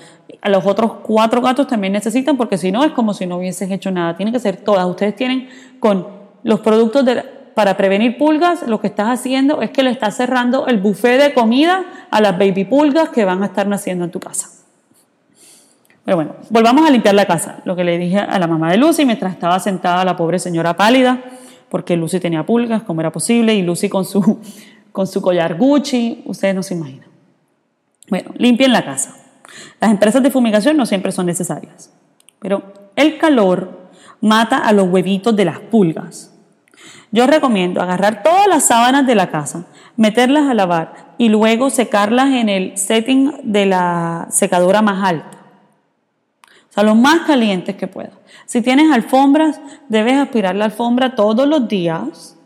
A 0.41 0.49
los 0.49 0.65
otros 0.65 0.93
cuatro 1.03 1.41
gatos 1.41 1.67
también 1.67 1.93
necesitan, 1.93 2.37
porque 2.37 2.57
si 2.57 2.71
no 2.71 2.83
es 2.83 2.91
como 2.91 3.13
si 3.13 3.25
no 3.25 3.37
hubieses 3.37 3.69
hecho 3.71 3.91
nada. 3.91 4.15
Tiene 4.15 4.31
que 4.31 4.39
ser 4.39 4.57
todas. 4.57 4.85
Ustedes 4.85 5.15
tienen 5.15 5.49
con 5.79 6.07
los 6.43 6.59
productos 6.59 7.05
para 7.55 7.77
prevenir 7.77 8.17
pulgas, 8.17 8.67
lo 8.67 8.79
que 8.79 8.87
estás 8.87 9.07
haciendo 9.07 9.61
es 9.61 9.69
que 9.69 9.83
le 9.83 9.91
estás 9.91 10.17
cerrando 10.17 10.67
el 10.67 10.79
buffet 10.79 11.21
de 11.21 11.33
comida 11.33 11.83
a 12.09 12.21
las 12.21 12.37
baby 12.37 12.65
pulgas 12.65 13.09
que 13.09 13.25
van 13.25 13.43
a 13.43 13.47
estar 13.47 13.67
naciendo 13.67 14.03
en 14.05 14.11
tu 14.11 14.19
casa. 14.19 14.49
Pero 16.03 16.17
bueno, 16.17 16.35
volvamos 16.49 16.85
a 16.85 16.91
limpiar 16.91 17.15
la 17.15 17.25
casa. 17.25 17.61
Lo 17.63 17.75
que 17.75 17.83
le 17.83 17.97
dije 17.97 18.17
a 18.17 18.37
la 18.39 18.47
mamá 18.47 18.71
de 18.71 18.77
Lucy 18.77 19.05
mientras 19.05 19.33
estaba 19.33 19.59
sentada 19.59 20.03
la 20.03 20.17
pobre 20.17 20.39
señora 20.39 20.75
pálida, 20.75 21.21
porque 21.69 21.95
Lucy 21.95 22.19
tenía 22.19 22.45
pulgas, 22.45 22.83
como 22.83 23.01
era 23.01 23.11
posible, 23.11 23.55
y 23.55 23.61
Lucy 23.61 23.87
con 23.87 24.03
su 24.05 24.39
con 24.93 25.07
su 25.07 25.21
collar 25.21 25.57
Gucci, 25.57 26.23
ustedes 26.25 26.55
no 26.55 26.63
se 26.63 26.75
imaginan. 26.75 27.09
Bueno, 28.09 28.31
limpien 28.37 28.71
la 28.71 28.85
casa. 28.85 29.17
Las 29.81 29.91
empresas 29.91 30.23
de 30.23 30.31
fumigación 30.31 30.77
no 30.77 30.85
siempre 30.85 31.11
son 31.11 31.25
necesarias, 31.25 31.91
pero 32.39 32.91
el 32.95 33.17
calor 33.17 33.89
mata 34.21 34.57
a 34.57 34.71
los 34.71 34.87
huevitos 34.87 35.35
de 35.35 35.45
las 35.45 35.59
pulgas. 35.59 36.33
Yo 37.11 37.27
recomiendo 37.27 37.81
agarrar 37.81 38.23
todas 38.23 38.47
las 38.47 38.65
sábanas 38.65 39.05
de 39.05 39.15
la 39.15 39.29
casa, 39.29 39.65
meterlas 39.97 40.47
a 40.49 40.53
lavar 40.53 41.15
y 41.17 41.29
luego 41.29 41.69
secarlas 41.69 42.31
en 42.31 42.49
el 42.49 42.77
setting 42.77 43.33
de 43.43 43.65
la 43.65 44.27
secadora 44.29 44.81
más 44.81 45.03
alta. 45.03 45.37
O 46.69 46.73
sea, 46.73 46.83
lo 46.83 46.95
más 46.95 47.21
calientes 47.21 47.75
que 47.75 47.87
pueda. 47.87 48.11
Si 48.45 48.61
tienes 48.61 48.91
alfombras, 48.91 49.59
debes 49.89 50.15
aspirar 50.15 50.55
la 50.55 50.65
alfombra 50.65 51.15
todos 51.15 51.47
los 51.47 51.67
días 51.67 52.37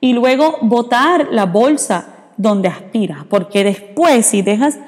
y 0.00 0.12
luego 0.12 0.58
botar 0.62 1.28
la 1.30 1.46
bolsa 1.46 2.08
donde 2.36 2.68
aspiras, 2.68 3.24
porque 3.28 3.64
después 3.64 4.26
si 4.26 4.42
dejas, 4.42 4.78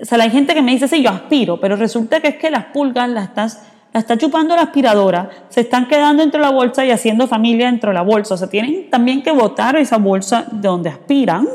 o 0.00 0.04
sea, 0.04 0.18
hay 0.22 0.30
gente 0.30 0.54
que 0.54 0.62
me 0.62 0.72
dice, 0.72 0.88
sí, 0.88 1.02
yo 1.02 1.10
aspiro, 1.10 1.60
pero 1.60 1.76
resulta 1.76 2.20
que 2.20 2.28
es 2.28 2.36
que 2.36 2.50
las 2.50 2.66
pulgas 2.66 3.08
las 3.08 3.28
estás, 3.28 3.62
la 3.92 4.00
está 4.00 4.18
chupando 4.18 4.56
la 4.56 4.62
aspiradora, 4.62 5.30
se 5.48 5.60
están 5.60 5.86
quedando 5.86 6.22
dentro 6.22 6.40
de 6.40 6.46
la 6.46 6.52
bolsa 6.52 6.84
y 6.84 6.90
haciendo 6.90 7.28
familia 7.28 7.66
dentro 7.66 7.90
de 7.90 7.94
la 7.94 8.02
bolsa, 8.02 8.34
o 8.34 8.36
sea, 8.36 8.48
tienen 8.48 8.90
también 8.90 9.22
que 9.22 9.30
botar 9.30 9.76
esa 9.76 9.98
bolsa 9.98 10.46
de 10.50 10.68
donde 10.68 10.90
aspiran. 10.90 11.46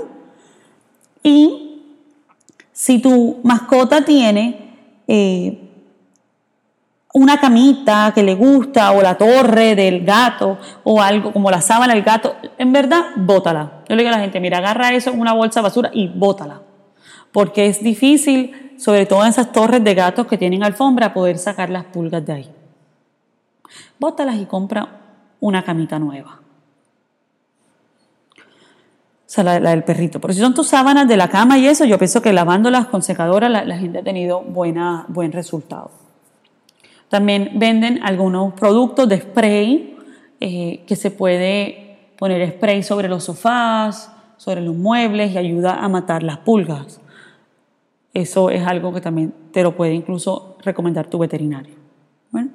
Y 1.24 1.82
si 2.72 3.00
tu 3.00 3.40
mascota 3.44 4.06
tiene 4.06 4.68
eh, 5.08 5.67
una 7.18 7.40
camita 7.40 8.12
que 8.14 8.22
le 8.22 8.36
gusta 8.36 8.92
o 8.92 9.02
la 9.02 9.18
torre 9.18 9.76
del 9.76 10.06
gato 10.06 10.60
o 10.84 11.02
algo 11.02 11.34
como 11.34 11.50
la 11.50 11.62
sábana 11.62 11.96
del 11.96 12.04
gato, 12.04 12.36
en 12.60 12.72
verdad, 12.72 13.06
bótala. 13.16 13.82
Yo 13.90 13.96
le 13.96 14.04
digo 14.04 14.14
a 14.14 14.18
la 14.18 14.24
gente, 14.24 14.40
mira, 14.40 14.60
agarra 14.60 14.94
eso 14.94 15.10
en 15.10 15.20
una 15.20 15.34
bolsa 15.34 15.60
de 15.60 15.64
basura 15.64 15.90
y 15.94 16.08
bótala. 16.08 16.62
Porque 17.32 17.66
es 17.66 17.82
difícil, 17.82 18.76
sobre 18.78 19.08
todo 19.08 19.24
en 19.24 19.30
esas 19.30 19.52
torres 19.52 19.84
de 19.84 19.96
gatos 19.96 20.28
que 20.28 20.38
tienen 20.38 20.64
alfombra, 20.64 21.14
poder 21.14 21.40
sacar 21.40 21.72
las 21.72 21.86
pulgas 21.86 22.24
de 22.24 22.34
ahí. 22.34 22.50
Bótalas 24.00 24.36
y 24.36 24.46
compra 24.46 24.88
una 25.40 25.64
camita 25.64 25.98
nueva. 25.98 26.40
O 28.38 29.30
sea, 29.30 29.44
la, 29.44 29.60
del 29.60 29.84
perrito. 29.84 30.22
Pero 30.22 30.34
si 30.34 30.40
son 30.40 30.54
tus 30.54 30.68
sábanas 30.68 31.08
de 31.08 31.18
la 31.18 31.30
cama 31.30 31.58
y 31.58 31.68
eso, 31.68 31.84
yo 31.84 31.98
pienso 31.98 32.22
que 32.22 32.32
lavándolas 32.32 32.86
con 32.88 33.02
secadora 33.02 33.50
la, 33.50 33.66
la 33.66 33.78
gente 33.78 34.00
ha 34.00 34.04
tenido 34.04 34.42
buena, 34.42 35.06
buen 35.08 35.32
resultado. 35.32 36.07
También 37.10 37.52
venden 37.56 38.00
algunos 38.04 38.54
productos 38.54 39.08
de 39.08 39.22
spray 39.22 39.98
eh, 40.40 40.84
que 40.86 40.96
se 40.96 41.10
puede 41.10 41.98
poner 42.18 42.50
spray 42.52 42.84
sobre 42.84 43.08
los 43.08 43.24
sofás, 43.24 44.12
sobre 44.38 44.62
los 44.62 44.76
muebles 44.76 45.32
y 45.32 45.38
ayuda 45.38 45.84
a 45.84 45.88
matar 45.88 46.24
las 46.24 46.40
pulgas. 46.40 47.00
Eso 48.14 48.50
es 48.50 48.66
algo 48.66 48.94
que 48.94 49.02
también 49.02 49.34
te 49.52 49.64
lo 49.64 49.76
puede 49.76 49.94
incluso 49.94 50.58
recomendar 50.64 51.08
tu 51.08 51.18
veterinario. 51.18 51.76
Bueno. 52.32 52.50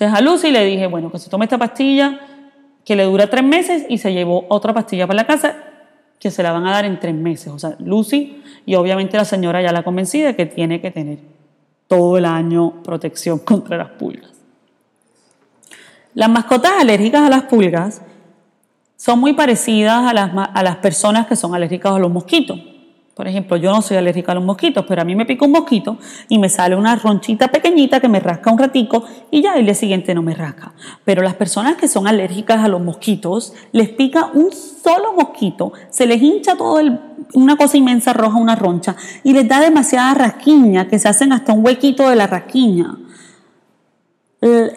A 0.00 0.20
Lucy 0.20 0.50
le 0.50 0.64
dije, 0.64 0.86
bueno, 0.86 1.10
que 1.10 1.18
se 1.18 1.30
tome 1.30 1.46
esta 1.46 1.58
pastilla 1.58 2.20
que 2.84 2.94
le 2.94 3.04
dura 3.04 3.28
tres 3.28 3.44
meses 3.44 3.84
y 3.88 3.98
se 3.98 4.12
llevó 4.12 4.46
otra 4.48 4.72
pastilla 4.72 5.06
para 5.06 5.16
la 5.16 5.26
casa 5.26 5.56
que 6.18 6.30
se 6.30 6.42
la 6.42 6.52
van 6.52 6.66
a 6.66 6.72
dar 6.72 6.84
en 6.84 6.98
tres 6.98 7.14
meses. 7.14 7.52
O 7.52 7.58
sea, 7.58 7.76
Lucy 7.80 8.42
y 8.64 8.74
obviamente 8.74 9.16
la 9.16 9.24
señora 9.24 9.62
ya 9.62 9.72
la 9.72 9.82
convencí 9.82 10.20
de 10.20 10.34
que 10.34 10.46
tiene 10.46 10.80
que 10.80 10.90
tener 10.90 11.18
todo 11.88 12.18
el 12.18 12.24
año 12.24 12.82
protección 12.84 13.38
contra 13.44 13.76
las 13.76 13.90
pulgas. 13.90 14.30
Las 16.14 16.30
mascotas 16.30 16.72
alérgicas 16.78 17.22
a 17.22 17.30
las 17.30 17.42
pulgas 17.44 18.02
son 18.96 19.20
muy 19.20 19.32
parecidas 19.32 20.04
a 20.06 20.12
las, 20.12 20.30
a 20.34 20.62
las 20.62 20.76
personas 20.76 21.26
que 21.26 21.36
son 21.36 21.54
alérgicas 21.54 21.92
a 21.92 21.98
los 21.98 22.10
mosquitos. 22.10 22.58
Por 23.18 23.26
ejemplo, 23.26 23.56
yo 23.56 23.72
no 23.72 23.82
soy 23.82 23.96
alérgica 23.96 24.30
a 24.30 24.36
los 24.36 24.44
mosquitos, 24.44 24.84
pero 24.86 25.02
a 25.02 25.04
mí 25.04 25.16
me 25.16 25.26
pica 25.26 25.44
un 25.44 25.50
mosquito 25.50 25.98
y 26.28 26.38
me 26.38 26.48
sale 26.48 26.76
una 26.76 26.94
ronchita 26.94 27.48
pequeñita 27.48 27.98
que 27.98 28.06
me 28.06 28.20
rasca 28.20 28.52
un 28.52 28.58
ratico 28.58 29.06
y 29.32 29.42
ya 29.42 29.54
el 29.54 29.64
día 29.64 29.74
siguiente 29.74 30.14
no 30.14 30.22
me 30.22 30.36
rasca. 30.36 30.72
Pero 31.04 31.20
las 31.24 31.34
personas 31.34 31.74
que 31.74 31.88
son 31.88 32.06
alérgicas 32.06 32.62
a 32.62 32.68
los 32.68 32.80
mosquitos, 32.80 33.54
les 33.72 33.88
pica 33.88 34.30
un 34.34 34.52
solo 34.52 35.14
mosquito, 35.14 35.72
se 35.90 36.06
les 36.06 36.22
hincha 36.22 36.54
todo 36.54 36.78
el, 36.78 36.96
una 37.34 37.56
cosa 37.56 37.76
inmensa 37.76 38.12
roja, 38.12 38.36
una 38.36 38.54
roncha, 38.54 38.94
y 39.24 39.32
les 39.32 39.48
da 39.48 39.58
demasiada 39.58 40.14
rasquiña, 40.14 40.86
que 40.86 41.00
se 41.00 41.08
hacen 41.08 41.32
hasta 41.32 41.52
un 41.52 41.66
huequito 41.66 42.08
de 42.08 42.14
la 42.14 42.28
rasquiña. 42.28 42.98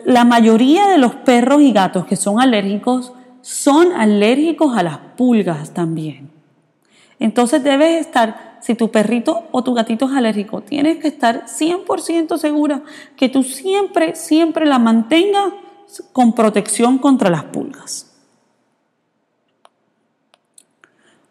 La 0.04 0.24
mayoría 0.24 0.88
de 0.88 0.98
los 0.98 1.14
perros 1.14 1.62
y 1.62 1.74
gatos 1.74 2.08
que 2.08 2.16
son 2.16 2.42
alérgicos 2.42 3.14
son 3.42 3.92
alérgicos 3.92 4.76
a 4.76 4.82
las 4.82 4.98
pulgas 5.16 5.76
también. 5.76 6.31
Entonces 7.22 7.64
debes 7.64 8.02
estar, 8.02 8.58
si 8.62 8.74
tu 8.74 8.90
perrito 8.90 9.48
o 9.52 9.64
tu 9.64 9.76
gatito 9.76 10.06
es 10.06 10.12
alérgico, 10.14 10.62
tienes 10.62 10.98
que 10.98 11.08
estar 11.08 11.46
100% 11.46 12.36
segura 12.40 12.82
que 13.16 13.30
tú 13.30 13.44
siempre, 13.44 14.16
siempre 14.16 14.66
la 14.66 14.80
mantengas 14.80 15.54
con 16.14 16.34
protección 16.34 16.98
contra 16.98 17.30
las 17.30 17.44
pulgas. 17.44 18.12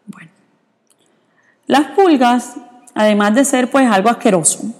Bueno, 0.05 0.31
las 1.67 1.87
pulgas, 1.87 2.55
además 2.95 3.35
de 3.35 3.43
ser 3.43 3.69
pues 3.69 3.85
algo 3.91 4.09
asqueroso, 4.09 4.73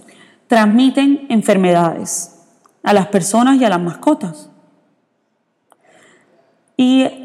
transmiten 0.48 1.26
enfermedades 1.28 2.40
a 2.84 2.94
las 2.94 3.08
personas 3.08 3.60
y 3.60 3.66
a 3.66 3.70
las 3.70 3.82
mascotas. 3.82 4.50
Y, 6.78 7.21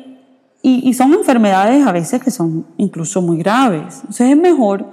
y, 0.68 0.94
son 0.94 1.14
enfermedades 1.14 1.86
a 1.86 1.92
veces 1.92 2.20
que 2.20 2.32
son 2.32 2.66
incluso 2.76 3.22
muy 3.22 3.38
graves. 3.38 3.98
Entonces 3.98 4.30
es 4.30 4.36
mejor 4.36 4.84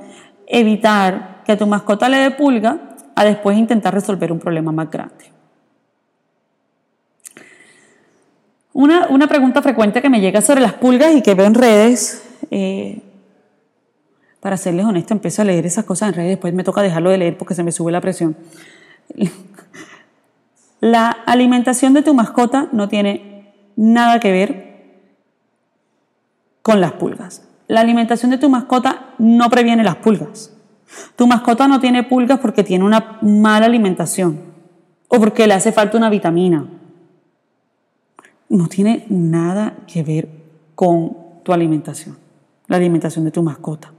evitar 0.46 1.42
que 1.46 1.54
a 1.54 1.58
tu 1.58 1.66
mascota 1.66 2.08
le 2.10 2.18
dé 2.18 2.30
pulga 2.30 2.96
a 3.16 3.26
después 3.26 3.58
intentar 3.58 3.92
resolver 3.92 4.32
un 4.32 4.38
problema 4.38 4.72
más 4.72 4.92
grande. 4.92 5.32
Una, 8.72 9.08
una 9.08 9.26
pregunta 9.26 9.64
frecuente 9.64 10.00
que 10.00 10.12
me 10.12 10.22
llega 10.22 10.42
sobre 10.42 10.62
las 10.62 10.74
pulgas 10.74 11.16
y 11.16 11.24
que 11.24 11.34
veo 11.34 11.48
en 11.48 11.56
redes, 11.56 12.24
eh, 12.52 13.02
para 14.42 14.58
serles 14.58 14.86
honesta, 14.86 15.16
empiezo 15.16 15.42
a 15.42 15.46
leer 15.46 15.66
esas 15.66 15.86
cosas 15.86 16.10
en 16.10 16.16
redes, 16.16 16.30
después 16.30 16.54
me 16.54 16.64
toca 16.64 16.84
dejarlo 16.84 17.10
de 17.10 17.18
leer 17.18 17.36
porque 17.36 17.56
se 17.56 17.64
me 17.64 17.72
sube 17.72 17.92
la 17.92 18.02
presión. 18.02 18.38
La 20.82 21.10
alimentación 21.10 21.94
de 21.94 22.04
tu 22.04 22.14
mascota 22.14 22.68
no 22.74 22.90
tiene 22.90 23.54
nada 23.76 24.20
que 24.20 24.32
ver 24.32 24.63
con 26.64 26.82
las 26.82 26.94
pulgas. 26.94 27.44
La 27.68 27.82
alimentación 27.82 28.32
de 28.32 28.40
tu 28.40 28.50
mascota 28.50 29.14
no 29.20 29.50
previene 29.50 29.84
las 29.84 29.98
pulgas. 29.98 30.52
Tu 31.16 31.28
mascota 31.28 31.68
no 31.68 31.80
tiene 31.80 32.04
pulgas 32.04 32.40
porque 32.40 32.64
tiene 32.64 32.86
una 32.86 33.20
mala 33.22 33.68
alimentación 33.68 34.40
o 35.08 35.20
porque 35.20 35.46
le 35.46 35.54
hace 35.54 35.72
falta 35.72 35.98
una 35.98 36.10
vitamina. 36.10 36.66
No 38.50 38.68
tiene 38.68 39.06
nada 39.10 39.76
que 39.88 40.04
ver 40.04 40.30
con 40.76 41.18
tu 41.44 41.54
alimentación, 41.54 42.18
la 42.68 42.78
alimentación 42.78 43.26
de 43.26 43.32
tu 43.32 43.44
mascota. 43.44 43.92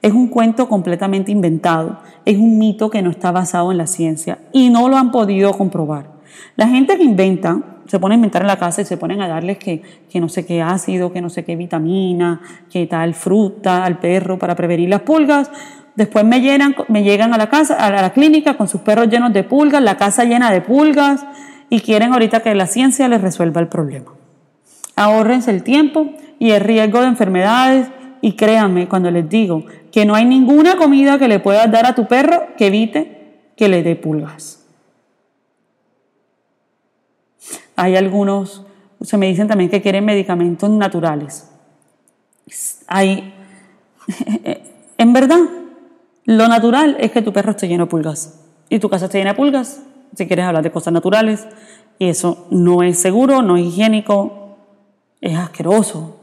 Es 0.00 0.12
un 0.12 0.28
cuento 0.28 0.68
completamente 0.68 1.30
inventado, 1.30 2.00
es 2.24 2.36
un 2.36 2.58
mito 2.58 2.90
que 2.90 3.02
no 3.02 3.10
está 3.10 3.30
basado 3.30 3.70
en 3.70 3.78
la 3.78 3.86
ciencia 3.86 4.38
y 4.52 4.68
no 4.68 4.88
lo 4.88 4.96
han 4.96 5.12
podido 5.12 5.52
comprobar. 5.52 6.10
La 6.56 6.68
gente 6.68 6.96
que 6.96 7.04
inventa, 7.04 7.71
se 7.86 7.98
pone 7.98 8.14
a 8.14 8.16
inventar 8.16 8.42
en 8.42 8.48
la 8.48 8.58
casa 8.58 8.82
y 8.82 8.84
se 8.84 8.96
ponen 8.96 9.20
a 9.20 9.28
darles 9.28 9.58
que, 9.58 9.82
que 10.10 10.20
no 10.20 10.28
sé 10.28 10.46
qué 10.46 10.62
ácido, 10.62 11.12
que 11.12 11.20
no 11.20 11.30
sé 11.30 11.44
qué 11.44 11.56
vitamina, 11.56 12.40
que 12.70 12.86
tal 12.86 13.14
fruta 13.14 13.84
al 13.84 13.98
perro 13.98 14.38
para 14.38 14.54
prevenir 14.54 14.88
las 14.88 15.02
pulgas. 15.02 15.50
Después 15.94 16.24
me, 16.24 16.40
me 16.88 17.02
llegan 17.02 17.34
a 17.34 17.38
la 17.38 17.48
casa, 17.48 17.74
a 17.74 17.90
la 17.90 18.12
clínica 18.12 18.56
con 18.56 18.68
sus 18.68 18.80
perros 18.80 19.08
llenos 19.08 19.32
de 19.32 19.44
pulgas, 19.44 19.82
la 19.82 19.96
casa 19.96 20.24
llena 20.24 20.50
de 20.50 20.60
pulgas 20.60 21.24
y 21.68 21.80
quieren 21.80 22.12
ahorita 22.12 22.40
que 22.40 22.54
la 22.54 22.66
ciencia 22.66 23.08
les 23.08 23.20
resuelva 23.20 23.60
el 23.60 23.68
problema. 23.68 24.12
Ahórrense 24.96 25.50
el 25.50 25.62
tiempo 25.62 26.12
y 26.38 26.50
el 26.50 26.60
riesgo 26.60 27.00
de 27.00 27.06
enfermedades 27.08 27.88
y 28.20 28.32
créanme 28.32 28.88
cuando 28.88 29.10
les 29.10 29.28
digo 29.28 29.64
que 29.90 30.06
no 30.06 30.14
hay 30.14 30.24
ninguna 30.24 30.76
comida 30.76 31.18
que 31.18 31.28
le 31.28 31.40
puedas 31.40 31.70
dar 31.70 31.86
a 31.86 31.94
tu 31.94 32.06
perro 32.06 32.48
que 32.56 32.68
evite 32.68 33.50
que 33.56 33.68
le 33.68 33.82
dé 33.82 33.96
pulgas. 33.96 34.61
Hay 37.82 37.96
algunos, 37.96 38.62
se 39.00 39.16
me 39.16 39.26
dicen 39.26 39.48
también 39.48 39.68
que 39.68 39.82
quieren 39.82 40.04
medicamentos 40.04 40.70
naturales. 40.70 41.50
Hay, 42.86 43.34
en 44.98 45.12
verdad, 45.12 45.40
lo 46.24 46.46
natural 46.46 46.96
es 47.00 47.10
que 47.10 47.22
tu 47.22 47.32
perro 47.32 47.50
esté 47.50 47.66
lleno 47.66 47.86
de 47.86 47.90
pulgas 47.90 48.38
y 48.68 48.78
tu 48.78 48.88
casa 48.88 49.06
esté 49.06 49.18
llena 49.18 49.30
de 49.30 49.36
pulgas, 49.36 49.82
si 50.14 50.28
quieres 50.28 50.44
hablar 50.44 50.62
de 50.62 50.70
cosas 50.70 50.92
naturales, 50.92 51.44
y 51.98 52.08
eso 52.08 52.46
no 52.50 52.84
es 52.84 53.00
seguro, 53.00 53.42
no 53.42 53.56
es 53.56 53.64
higiénico, 53.64 54.58
es 55.20 55.36
asqueroso. 55.36 56.20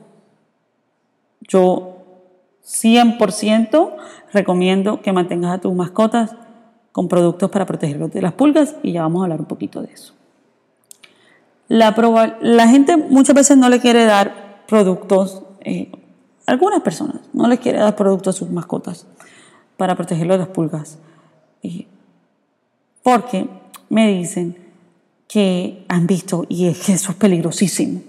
Yo 1.42 1.98
100% 2.64 3.98
recomiendo 4.32 5.02
que 5.02 5.12
mantengas 5.12 5.56
a 5.56 5.58
tus 5.60 5.74
mascotas 5.74 6.38
con 6.94 7.10
productos 7.10 7.52
para 7.52 7.66
protegerlos 7.66 8.14
de 8.14 8.22
las 8.22 8.32
pulgas 8.32 8.78
y 8.82 8.94
ya 8.94 9.02
vamos 9.02 9.20
a 9.20 9.24
hablar 9.26 9.42
un 9.42 9.48
poquito 9.48 9.82
de 9.82 9.92
eso. 9.92 10.14
La, 11.70 11.96
la 12.42 12.68
gente 12.68 12.98
muchas 12.98 13.36
veces 13.36 13.56
no 13.56 13.70
le 13.70 13.80
quiere 13.80 14.04
dar 14.04 14.66
productos, 14.68 15.44
eh, 15.62 15.92
algunas 16.48 16.82
personas 16.82 17.22
no 17.32 17.48
les 17.48 17.60
quiere 17.60 17.78
dar 17.78 17.96
productos 17.96 18.36
a 18.36 18.40
sus 18.40 18.50
mascotas 18.50 19.06
para 19.78 19.96
protegerlos 19.96 20.36
de 20.36 20.46
las 20.46 20.48
pulgas. 20.50 20.98
porque 23.04 23.48
me 23.90 24.08
dicen 24.08 24.58
que 25.28 25.86
han 25.88 26.08
visto, 26.08 26.46
y 26.50 26.68
es 26.68 26.80
que 26.80 26.94
eso 26.94 27.12
es 27.12 27.18
peligrosísimo, 27.18 28.02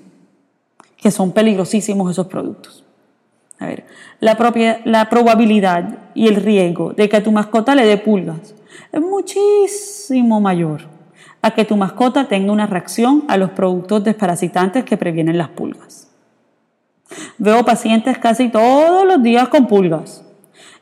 que 0.97 1.11
son 1.11 1.33
peligrosísimos 1.33 2.11
esos 2.11 2.27
productos. 2.27 2.83
A 3.59 3.67
ver, 3.67 3.87
la, 4.21 4.39
propia, 4.39 4.81
la 4.87 5.11
probabilidad 5.11 5.99
y 6.15 6.29
el 6.29 6.37
riesgo 6.37 6.95
de 6.95 7.11
que 7.11 7.19
a 7.19 7.23
tu 7.23 7.31
mascota 7.31 7.75
le 7.75 7.85
dé 7.85 7.99
pulgas 7.99 8.55
es 8.91 9.01
muchísimo 9.03 10.41
mayor 10.41 11.00
a 11.43 11.53
que 11.53 11.65
tu 11.65 11.77
mascota 11.77 12.29
tenga 12.29 12.53
una 12.53 12.67
reacción 12.67 13.25
a 13.29 13.37
los 13.37 13.51
productos 13.51 14.05
desparasitantes 14.05 14.85
que 14.85 14.97
previenen 14.97 15.39
las 15.39 15.49
pulgas. 15.49 16.11
Veo 17.39 17.65
pacientes 17.65 18.19
casi 18.19 18.49
todos 18.49 19.07
los 19.07 19.23
días 19.23 19.49
con 19.49 19.67
pulgas 19.67 20.25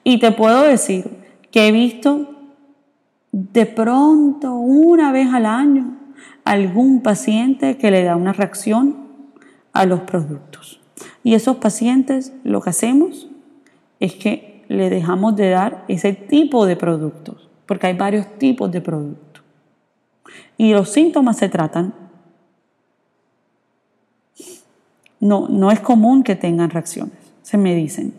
y 0.05 0.19
te 0.19 0.33
puedo 0.33 0.63
decir 0.63 1.05
que 1.51 1.69
he 1.69 1.73
visto 1.73 2.35
de 3.33 3.67
pronto, 3.67 4.55
una 4.55 5.13
vez 5.13 5.33
al 5.33 5.47
año, 5.47 5.97
algún 6.45 7.03
paciente 7.03 7.77
que 7.77 7.91
le 7.91 8.03
da 8.03 8.17
una 8.17 8.33
reacción 8.33 9.09
a 9.73 9.87
los 9.87 10.01
productos. 10.01 10.81
Y 11.23 11.35
esos 11.35 11.57
pacientes 11.57 12.33
lo 12.43 12.61
que 12.61 12.71
hacemos 12.71 13.29
es 14.01 14.15
que 14.15 14.65
le 14.69 14.91
dejamos 14.91 15.37
de 15.37 15.51
dar 15.51 15.85
ese 15.89 16.13
tipo 16.13 16.67
de 16.67 16.77
productos, 16.77 17.49
porque 17.67 17.89
hay 17.89 17.95
varios 17.95 18.39
tipos 18.39 18.71
de 18.71 18.81
productos. 18.81 19.28
Y 20.57 20.73
los 20.73 20.91
síntomas 20.91 21.39
se 21.39 21.49
tratan. 21.49 21.95
No, 25.21 25.49
no 25.49 25.71
es 25.71 25.81
común 25.81 26.23
que 26.23 26.37
tengan 26.37 26.71
reacciones, 26.71 27.19
se 27.43 27.59
me 27.59 27.75
dicen 27.75 28.15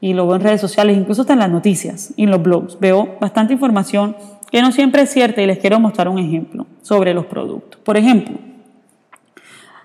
y 0.00 0.14
lo 0.14 0.26
veo 0.26 0.36
en 0.36 0.42
redes 0.42 0.60
sociales, 0.60 0.96
incluso 0.96 1.22
hasta 1.22 1.34
en 1.34 1.40
las 1.40 1.50
noticias 1.50 2.14
y 2.16 2.24
en 2.24 2.30
los 2.30 2.42
blogs. 2.42 2.78
Veo 2.80 3.16
bastante 3.20 3.52
información 3.52 4.16
que 4.50 4.62
no 4.62 4.72
siempre 4.72 5.02
es 5.02 5.10
cierta 5.10 5.42
y 5.42 5.46
les 5.46 5.58
quiero 5.58 5.78
mostrar 5.78 6.08
un 6.08 6.18
ejemplo 6.18 6.66
sobre 6.82 7.12
los 7.12 7.26
productos. 7.26 7.80
Por 7.82 7.96
ejemplo, 7.96 8.36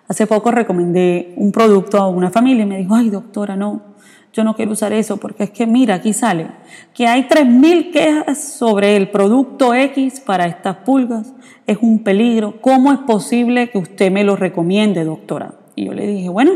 hace 0.08 0.26
poco 0.26 0.52
recomendé 0.52 1.34
un 1.36 1.52
producto 1.52 1.98
a 1.98 2.08
una 2.08 2.32
familia 2.32 2.64
y 2.64 2.68
me 2.68 2.78
dijo, 2.78 2.96
ay 2.96 3.10
doctora, 3.10 3.56
no, 3.56 3.95
yo 4.36 4.44
no 4.44 4.54
quiero 4.54 4.74
usar 4.74 4.92
eso 4.92 5.16
porque 5.16 5.46
es 5.46 5.52
que 5.52 5.66
mira, 5.66 5.96
aquí 5.96 6.12
sale 6.12 6.48
que 6.94 7.08
hay 7.08 7.24
3.000 7.24 7.92
quejas 7.94 8.44
sobre 8.44 8.98
el 8.98 9.10
producto 9.10 9.74
X 9.74 10.20
para 10.20 10.46
estas 10.46 10.76
pulgas, 10.78 11.34
es 11.66 11.78
un 11.80 12.04
peligro, 12.04 12.60
¿cómo 12.60 12.92
es 12.92 13.00
posible 13.00 13.70
que 13.70 13.78
usted 13.78 14.12
me 14.12 14.26
lo 14.26 14.36
recomiende, 14.36 15.06
doctora? 15.06 15.54
Y 15.76 15.86
yo 15.86 15.94
le 15.94 16.06
dije, 16.06 16.28
bueno, 16.28 16.52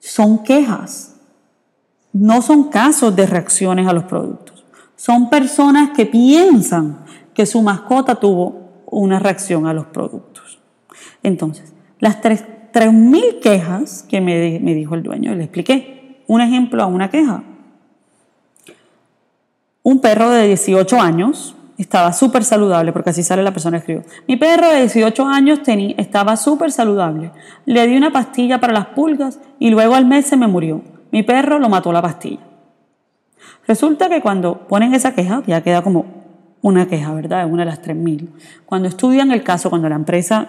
son 0.00 0.44
quejas, 0.44 1.16
no 2.12 2.42
son 2.42 2.64
casos 2.64 3.16
de 3.16 3.24
reacciones 3.24 3.86
a 3.86 3.94
los 3.94 4.04
productos. 4.04 4.66
Son 4.96 5.30
personas 5.30 5.90
que 5.96 6.04
piensan 6.04 7.06
que 7.32 7.46
su 7.46 7.62
mascota 7.62 8.16
tuvo 8.16 8.84
una 8.84 9.18
reacción 9.18 9.66
a 9.66 9.72
los 9.72 9.86
productos. 9.86 10.60
Entonces, 11.22 11.72
las 12.00 12.20
3.000 12.20 13.40
quejas 13.40 14.04
que 14.06 14.20
me, 14.20 14.60
me 14.60 14.74
dijo 14.74 14.94
el 14.94 15.02
dueño, 15.02 15.34
le 15.34 15.44
expliqué 15.44 16.01
un 16.32 16.40
ejemplo 16.40 16.82
a 16.82 16.86
una 16.86 17.10
queja. 17.10 17.42
Un 19.82 20.00
perro 20.00 20.30
de 20.30 20.46
18 20.46 20.98
años 20.98 21.54
estaba 21.76 22.14
súper 22.14 22.42
saludable, 22.42 22.92
porque 22.92 23.10
así 23.10 23.22
sale 23.22 23.42
la 23.42 23.50
persona 23.50 23.76
que 23.76 23.92
escribió. 23.92 24.04
Mi 24.26 24.36
perro 24.36 24.68
de 24.70 24.80
18 24.80 25.26
años 25.26 25.62
tenía, 25.62 25.94
estaba 25.98 26.38
súper 26.38 26.72
saludable. 26.72 27.32
Le 27.66 27.86
di 27.86 27.98
una 27.98 28.10
pastilla 28.12 28.60
para 28.60 28.72
las 28.72 28.86
pulgas 28.86 29.40
y 29.58 29.68
luego 29.68 29.94
al 29.94 30.06
mes 30.06 30.24
se 30.26 30.38
me 30.38 30.46
murió. 30.46 30.80
Mi 31.10 31.22
perro 31.22 31.58
lo 31.58 31.68
mató 31.68 31.92
la 31.92 32.00
pastilla. 32.00 32.40
Resulta 33.68 34.08
que 34.08 34.22
cuando 34.22 34.66
ponen 34.66 34.94
esa 34.94 35.14
queja, 35.14 35.42
ya 35.46 35.62
queda 35.62 35.82
como 35.82 36.06
una 36.62 36.86
queja, 36.86 37.12
¿verdad? 37.12 37.44
Es 37.44 37.52
una 37.52 37.64
de 37.64 37.70
las 37.70 37.82
3.000. 37.82 38.28
Cuando 38.64 38.88
estudian 38.88 39.32
el 39.32 39.42
caso, 39.42 39.68
cuando 39.68 39.90
la 39.90 39.96
empresa 39.96 40.48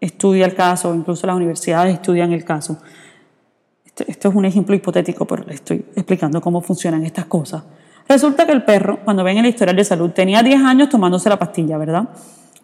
estudia 0.00 0.44
el 0.44 0.54
caso, 0.54 0.94
incluso 0.94 1.26
las 1.26 1.36
universidades 1.36 1.94
estudian 1.94 2.32
el 2.32 2.44
caso, 2.44 2.78
esto, 3.94 4.10
esto 4.10 4.28
es 4.28 4.34
un 4.34 4.44
ejemplo 4.44 4.74
hipotético, 4.74 5.24
pero 5.24 5.44
le 5.44 5.54
estoy 5.54 5.84
explicando 5.94 6.40
cómo 6.40 6.60
funcionan 6.60 7.04
estas 7.04 7.26
cosas. 7.26 7.62
Resulta 8.08 8.44
que 8.44 8.52
el 8.52 8.64
perro, 8.64 8.98
cuando 9.04 9.22
ven 9.22 9.38
el 9.38 9.46
historial 9.46 9.76
de 9.76 9.84
salud, 9.84 10.10
tenía 10.10 10.42
10 10.42 10.62
años 10.62 10.88
tomándose 10.88 11.28
la 11.28 11.38
pastilla, 11.38 11.78
¿verdad? 11.78 12.08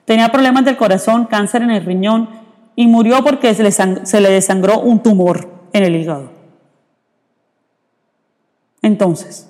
Tenía 0.05 0.31
problemas 0.31 0.65
del 0.65 0.77
corazón, 0.77 1.27
cáncer 1.27 1.63
en 1.63 1.71
el 1.71 1.85
riñón 1.85 2.29
y 2.75 2.87
murió 2.89 3.23
porque 3.23 3.55
se 3.55 3.63
le, 3.63 3.71
se 3.71 4.21
le 4.21 4.31
desangró 4.31 4.81
un 4.81 5.03
tumor 5.03 5.49
en 5.73 5.85
el 5.85 5.97
hígado. 5.97 6.31
Entonces, 8.83 9.49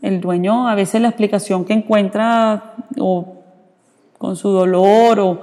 el 0.00 0.20
dueño 0.20 0.68
a 0.68 0.74
veces 0.74 1.00
la 1.00 1.08
explicación 1.08 1.64
que 1.64 1.72
encuentra 1.72 2.74
o 2.98 3.34
con 4.18 4.36
su 4.36 4.50
dolor 4.50 5.20
o, 5.20 5.40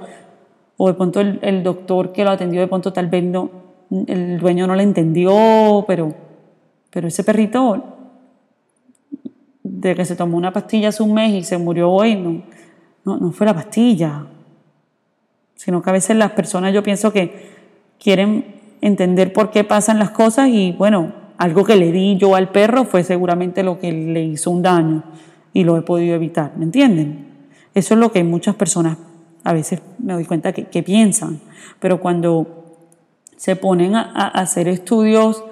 o 0.76 0.88
de 0.88 0.94
pronto 0.94 1.20
el, 1.20 1.62
doctor 1.62 2.12
que 2.12 2.24
lo 2.24 2.30
atendió 2.30 2.60
de 2.60 2.68
pronto 2.68 2.92
tal 2.92 3.08
vez 3.08 3.22
no, 3.22 3.50
el 3.90 4.38
dueño 4.38 4.66
no 4.66 4.74
le 4.74 4.82
entendió, 4.82 5.84
pero, 5.86 6.14
pero 6.90 7.08
ese 7.08 7.24
perrito 7.24 7.84
de 9.62 9.94
que 9.94 10.04
se 10.04 10.16
tomó 10.16 10.36
una 10.36 10.52
pastilla 10.52 10.88
hace 10.88 11.02
un 11.02 11.14
mes 11.14 11.32
y 11.32 11.44
se 11.44 11.58
murió 11.58 11.90
hoy, 11.90 12.16
no, 12.16 12.42
no, 13.04 13.18
no 13.18 13.32
fue 13.32 13.46
la 13.46 13.54
pastilla, 13.54 14.26
sino 15.54 15.82
que 15.82 15.90
a 15.90 15.92
veces 15.92 16.16
las 16.16 16.32
personas 16.32 16.72
yo 16.72 16.82
pienso 16.82 17.12
que 17.12 17.52
quieren 17.98 18.54
entender 18.80 19.32
por 19.32 19.50
qué 19.50 19.64
pasan 19.64 19.98
las 19.98 20.10
cosas 20.10 20.48
y 20.48 20.72
bueno, 20.72 21.12
algo 21.38 21.64
que 21.64 21.76
le 21.76 21.90
di 21.90 22.16
yo 22.16 22.34
al 22.34 22.50
perro 22.50 22.84
fue 22.84 23.02
seguramente 23.02 23.62
lo 23.62 23.78
que 23.78 23.92
le 23.92 24.22
hizo 24.22 24.50
un 24.50 24.62
daño 24.62 25.04
y 25.52 25.64
lo 25.64 25.76
he 25.76 25.82
podido 25.82 26.14
evitar, 26.14 26.52
¿me 26.56 26.64
entienden? 26.64 27.26
Eso 27.74 27.94
es 27.94 28.00
lo 28.00 28.12
que 28.12 28.22
muchas 28.24 28.54
personas 28.54 28.98
a 29.42 29.52
veces 29.52 29.80
me 29.98 30.14
doy 30.14 30.24
cuenta 30.24 30.52
que, 30.52 30.82
piensan, 30.82 31.40
pero 31.80 32.00
cuando 32.00 32.63
se 33.44 33.56
ponen 33.56 33.94
a 33.94 34.28
hacer 34.28 34.68
estudios 34.68 35.44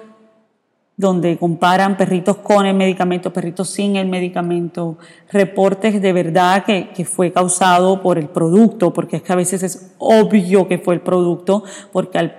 donde 0.97 1.37
comparan 1.37 1.95
perritos 1.95 2.37
con 2.37 2.65
el 2.65 2.73
medicamento, 2.73 3.31
perritos 3.31 3.69
sin 3.69 3.97
el 3.97 4.07
medicamento, 4.07 4.97
reportes 5.31 6.01
de 6.01 6.11
verdad 6.11 6.65
que, 6.65 6.89
que, 6.89 7.05
fue 7.05 7.31
causado 7.31 8.01
por 8.01 8.17
el 8.17 8.29
producto, 8.29 8.91
porque 8.91 9.17
es 9.17 9.21
que 9.21 9.31
a 9.31 9.35
veces 9.35 9.61
es 9.61 9.93
obvio 9.99 10.67
que 10.67 10.79
fue 10.79 10.95
el 10.95 11.01
producto, 11.01 11.65
porque 11.91 12.17
al 12.17 12.35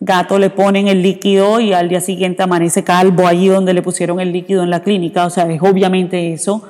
gato 0.00 0.38
le 0.38 0.48
ponen 0.48 0.88
el 0.88 1.02
líquido 1.02 1.60
y 1.60 1.74
al 1.74 1.90
día 1.90 2.00
siguiente 2.00 2.42
amanece 2.42 2.82
calvo 2.82 3.26
allí 3.26 3.48
donde 3.48 3.74
le 3.74 3.82
pusieron 3.82 4.18
el 4.18 4.32
líquido 4.32 4.62
en 4.62 4.70
la 4.70 4.82
clínica, 4.82 5.26
o 5.26 5.30
sea, 5.30 5.44
es 5.52 5.60
obviamente 5.60 6.32
eso, 6.32 6.62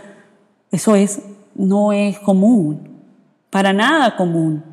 eso 0.73 0.97
es, 0.97 1.23
no 1.55 1.93
es 1.93 2.19
común, 2.19 2.89
para 3.51 3.73
nada 3.73 4.17
común. 4.17 4.66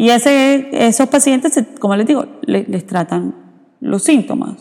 Y 0.00 0.08
esos 0.08 1.08
pacientes, 1.10 1.62
como 1.78 1.94
les 1.94 2.06
digo, 2.06 2.24
les, 2.46 2.86
tratan 2.86 3.34
los 3.80 4.02
síntomas. 4.02 4.54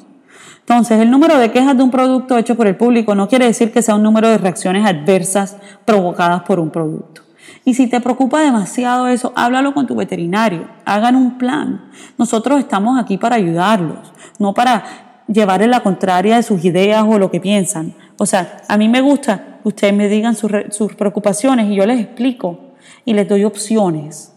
Entonces, 0.59 0.99
el 0.99 1.09
número 1.09 1.37
de 1.37 1.49
quejas 1.49 1.77
de 1.77 1.83
un 1.83 1.91
producto 1.91 2.37
hecho 2.37 2.57
por 2.57 2.67
el 2.67 2.75
público 2.75 3.15
no 3.15 3.29
quiere 3.29 3.45
decir 3.45 3.71
que 3.71 3.81
sea 3.81 3.95
un 3.95 4.03
número 4.03 4.27
de 4.27 4.37
reacciones 4.37 4.85
adversas 4.85 5.55
provocadas 5.85 6.41
por 6.41 6.59
un 6.59 6.71
producto. 6.71 7.21
Y 7.63 7.73
si 7.73 7.87
te 7.87 8.01
preocupa 8.01 8.41
demasiado 8.41 9.07
eso, 9.07 9.31
háblalo 9.33 9.73
con 9.73 9.87
tu 9.87 9.95
veterinario, 9.95 10.67
hagan 10.83 11.15
un 11.15 11.37
plan. 11.37 11.89
Nosotros 12.17 12.59
estamos 12.59 12.99
aquí 12.99 13.15
para 13.15 13.37
ayudarlos, 13.37 14.11
no 14.39 14.53
para 14.53 15.23
llevarle 15.29 15.67
la 15.67 15.79
contraria 15.79 16.35
de 16.35 16.43
sus 16.43 16.65
ideas 16.65 17.05
o 17.07 17.17
lo 17.17 17.31
que 17.31 17.39
piensan. 17.39 17.93
O 18.17 18.25
sea, 18.25 18.57
a 18.67 18.77
mí 18.77 18.89
me 18.89 18.99
gusta 18.99 19.59
que 19.63 19.69
ustedes 19.69 19.93
me 19.93 20.09
digan 20.09 20.35
sus 20.35 20.95
preocupaciones 20.97 21.71
y 21.71 21.75
yo 21.75 21.85
les 21.85 22.01
explico 22.01 22.73
y 23.05 23.13
les 23.13 23.29
doy 23.29 23.45
opciones 23.45 24.33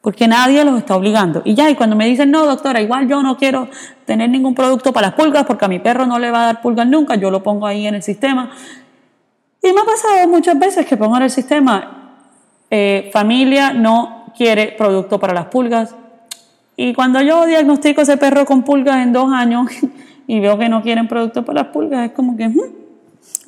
porque 0.00 0.28
nadie 0.28 0.64
los 0.64 0.78
está 0.78 0.96
obligando. 0.96 1.42
Y 1.44 1.54
ya, 1.54 1.68
y 1.70 1.74
cuando 1.74 1.96
me 1.96 2.06
dicen, 2.06 2.30
no, 2.30 2.46
doctora, 2.46 2.80
igual 2.80 3.08
yo 3.08 3.22
no 3.22 3.36
quiero 3.36 3.68
tener 4.04 4.30
ningún 4.30 4.54
producto 4.54 4.92
para 4.92 5.08
las 5.08 5.16
pulgas 5.16 5.44
porque 5.44 5.64
a 5.64 5.68
mi 5.68 5.80
perro 5.80 6.06
no 6.06 6.18
le 6.18 6.30
va 6.30 6.42
a 6.42 6.46
dar 6.46 6.62
pulgas 6.62 6.86
nunca, 6.86 7.16
yo 7.16 7.30
lo 7.30 7.42
pongo 7.42 7.66
ahí 7.66 7.86
en 7.86 7.96
el 7.96 8.02
sistema. 8.02 8.50
Y 9.62 9.72
me 9.72 9.80
ha 9.80 9.84
pasado 9.84 10.28
muchas 10.28 10.58
veces 10.58 10.86
que 10.86 10.96
pongo 10.96 11.16
en 11.16 11.24
el 11.24 11.30
sistema, 11.30 12.14
eh, 12.70 13.10
familia 13.12 13.72
no 13.72 14.32
quiere 14.36 14.74
producto 14.78 15.18
para 15.18 15.34
las 15.34 15.46
pulgas. 15.46 15.94
Y 16.76 16.94
cuando 16.94 17.20
yo 17.20 17.44
diagnostico 17.44 18.00
a 18.00 18.04
ese 18.04 18.16
perro 18.16 18.44
con 18.46 18.62
pulgas 18.62 18.98
en 18.98 19.12
dos 19.12 19.32
años 19.32 19.66
y 20.28 20.38
veo 20.38 20.56
que 20.58 20.68
no 20.68 20.80
quieren 20.80 21.08
producto 21.08 21.44
para 21.44 21.64
las 21.64 21.72
pulgas, 21.72 22.06
es 22.06 22.12
como 22.12 22.36
que, 22.36 22.48
hmm", 22.48 22.72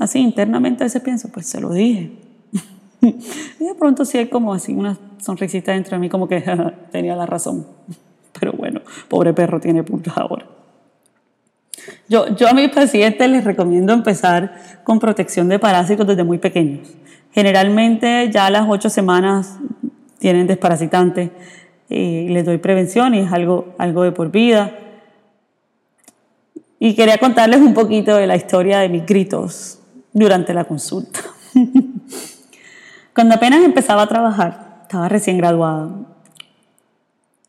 así 0.00 0.18
internamente 0.18 0.82
a 0.82 0.86
veces 0.86 1.00
pienso, 1.00 1.28
pues 1.28 1.46
se 1.46 1.60
lo 1.60 1.72
dije. 1.72 2.10
y 3.00 3.64
de 3.64 3.74
pronto 3.78 4.04
sí 4.04 4.18
hay 4.18 4.26
como 4.26 4.52
así 4.52 4.72
una 4.72 4.98
sonrisita 5.20 5.72
dentro 5.72 5.96
de 5.96 6.00
mí, 6.00 6.08
como 6.08 6.28
que 6.28 6.42
tenía 6.90 7.16
la 7.16 7.26
razón. 7.26 7.66
Pero 8.38 8.52
bueno, 8.52 8.80
pobre 9.08 9.32
perro 9.32 9.60
tiene 9.60 9.82
puntos 9.82 10.16
ahora. 10.16 10.46
Yo, 12.08 12.34
yo 12.36 12.48
a 12.48 12.52
mis 12.52 12.70
pacientes 12.70 13.28
les 13.28 13.44
recomiendo 13.44 13.92
empezar 13.92 14.54
con 14.84 14.98
protección 14.98 15.48
de 15.48 15.58
parásitos 15.58 16.06
desde 16.06 16.24
muy 16.24 16.38
pequeños. 16.38 16.88
Generalmente 17.32 18.30
ya 18.32 18.46
a 18.46 18.50
las 18.50 18.66
ocho 18.68 18.90
semanas 18.90 19.56
tienen 20.18 20.46
desparasitante 20.46 21.30
y 21.88 22.28
les 22.28 22.44
doy 22.44 22.58
prevención 22.58 23.14
y 23.14 23.20
es 23.20 23.32
algo, 23.32 23.74
algo 23.78 24.02
de 24.02 24.12
por 24.12 24.30
vida. 24.30 24.72
Y 26.78 26.94
quería 26.94 27.18
contarles 27.18 27.60
un 27.60 27.74
poquito 27.74 28.16
de 28.16 28.26
la 28.26 28.36
historia 28.36 28.78
de 28.78 28.88
mis 28.88 29.04
gritos 29.04 29.80
durante 30.12 30.54
la 30.54 30.64
consulta. 30.64 31.20
Cuando 33.14 33.34
apenas 33.34 33.62
empezaba 33.64 34.02
a 34.02 34.06
trabajar, 34.06 34.69
estaba 34.90 35.08
recién 35.08 35.38
graduada, 35.38 35.88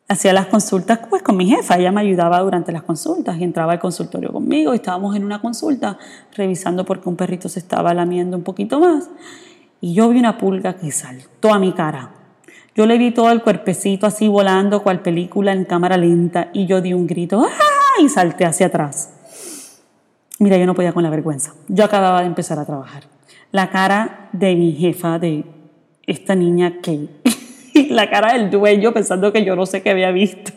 hacía 0.07 0.31
las 0.31 0.45
consultas 0.45 0.99
pues 1.09 1.23
con 1.23 1.37
mi 1.37 1.47
jefa, 1.47 1.75
ella 1.75 1.91
me 1.91 2.01
ayudaba 2.01 2.39
durante 2.39 2.71
las 2.71 2.83
consultas 2.83 3.35
y 3.39 3.43
entraba 3.43 3.73
al 3.73 3.79
consultorio 3.79 4.31
conmigo 4.31 4.75
estábamos 4.75 5.15
en 5.15 5.23
una 5.23 5.41
consulta 5.41 5.97
revisando 6.35 6.85
porque 6.85 7.09
un 7.09 7.15
perrito 7.15 7.49
se 7.49 7.57
estaba 7.57 7.95
lamiendo 7.95 8.37
un 8.37 8.43
poquito 8.43 8.79
más 8.79 9.09
y 9.79 9.95
yo 9.95 10.09
vi 10.09 10.19
una 10.19 10.37
pulga 10.37 10.75
que 10.75 10.91
saltó 10.91 11.51
a 11.51 11.57
mi 11.57 11.71
cara. 11.71 12.11
Yo 12.75 12.85
le 12.85 12.99
vi 12.99 13.09
todo 13.09 13.31
el 13.31 13.41
cuerpecito 13.41 14.05
así 14.05 14.27
volando 14.27 14.83
cual 14.83 15.01
película 15.01 15.51
en 15.51 15.65
cámara 15.65 15.97
lenta 15.97 16.51
y 16.53 16.67
yo 16.67 16.79
di 16.79 16.93
un 16.93 17.07
grito 17.07 17.43
¡ah! 17.43 18.01
y 18.03 18.07
salté 18.07 18.45
hacia 18.45 18.67
atrás. 18.67 19.15
Mira, 20.37 20.57
yo 20.57 20.67
no 20.67 20.75
podía 20.75 20.93
con 20.93 21.01
la 21.01 21.09
vergüenza. 21.09 21.55
Yo 21.67 21.85
acababa 21.85 22.21
de 22.21 22.27
empezar 22.27 22.59
a 22.59 22.65
trabajar. 22.65 23.05
La 23.51 23.71
cara 23.71 24.29
de 24.31 24.55
mi 24.55 24.73
jefa, 24.73 25.17
de 25.17 25.43
esta 26.11 26.35
niña 26.35 26.79
que 26.81 27.07
la 27.89 28.09
cara 28.09 28.33
del 28.33 28.49
dueño 28.49 28.93
pensando 28.93 29.31
que 29.31 29.43
yo 29.43 29.55
no 29.55 29.65
sé 29.65 29.81
qué 29.81 29.91
había 29.91 30.11
visto. 30.11 30.51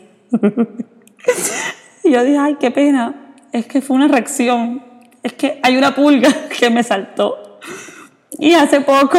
y 2.03 2.11
yo 2.11 2.23
dije, 2.23 2.37
ay, 2.37 2.57
qué 2.59 2.71
pena, 2.71 3.33
es 3.51 3.65
que 3.65 3.81
fue 3.81 3.95
una 3.95 4.07
reacción, 4.07 4.83
es 5.23 5.33
que 5.33 5.59
hay 5.63 5.77
una 5.77 5.95
pulga 5.95 6.29
que 6.59 6.69
me 6.69 6.83
saltó. 6.83 7.59
Y 8.37 8.53
hace 8.53 8.81
poco 8.81 9.17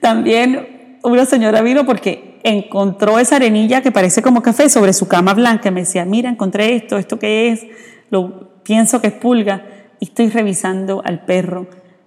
también 0.00 0.98
una 1.02 1.24
señora 1.24 1.60
vino 1.60 1.84
porque 1.84 2.38
encontró 2.44 3.18
esa 3.18 3.36
arenilla 3.36 3.82
que 3.82 3.90
parece 3.90 4.22
como 4.22 4.42
café 4.42 4.68
sobre 4.68 4.92
su 4.92 5.08
cama 5.08 5.34
blanca. 5.34 5.72
Me 5.72 5.80
decía, 5.80 6.04
mira, 6.04 6.30
encontré 6.30 6.76
esto, 6.76 6.98
¿esto 6.98 7.18
qué 7.18 7.50
es? 7.50 7.66
Lo 8.10 8.62
pienso 8.62 9.00
que 9.00 9.08
es 9.08 9.12
pulga. 9.12 9.66
Y 9.98 10.04
estoy 10.04 10.28
revisando 10.28 11.02
al 11.04 11.24
perro 11.24 11.66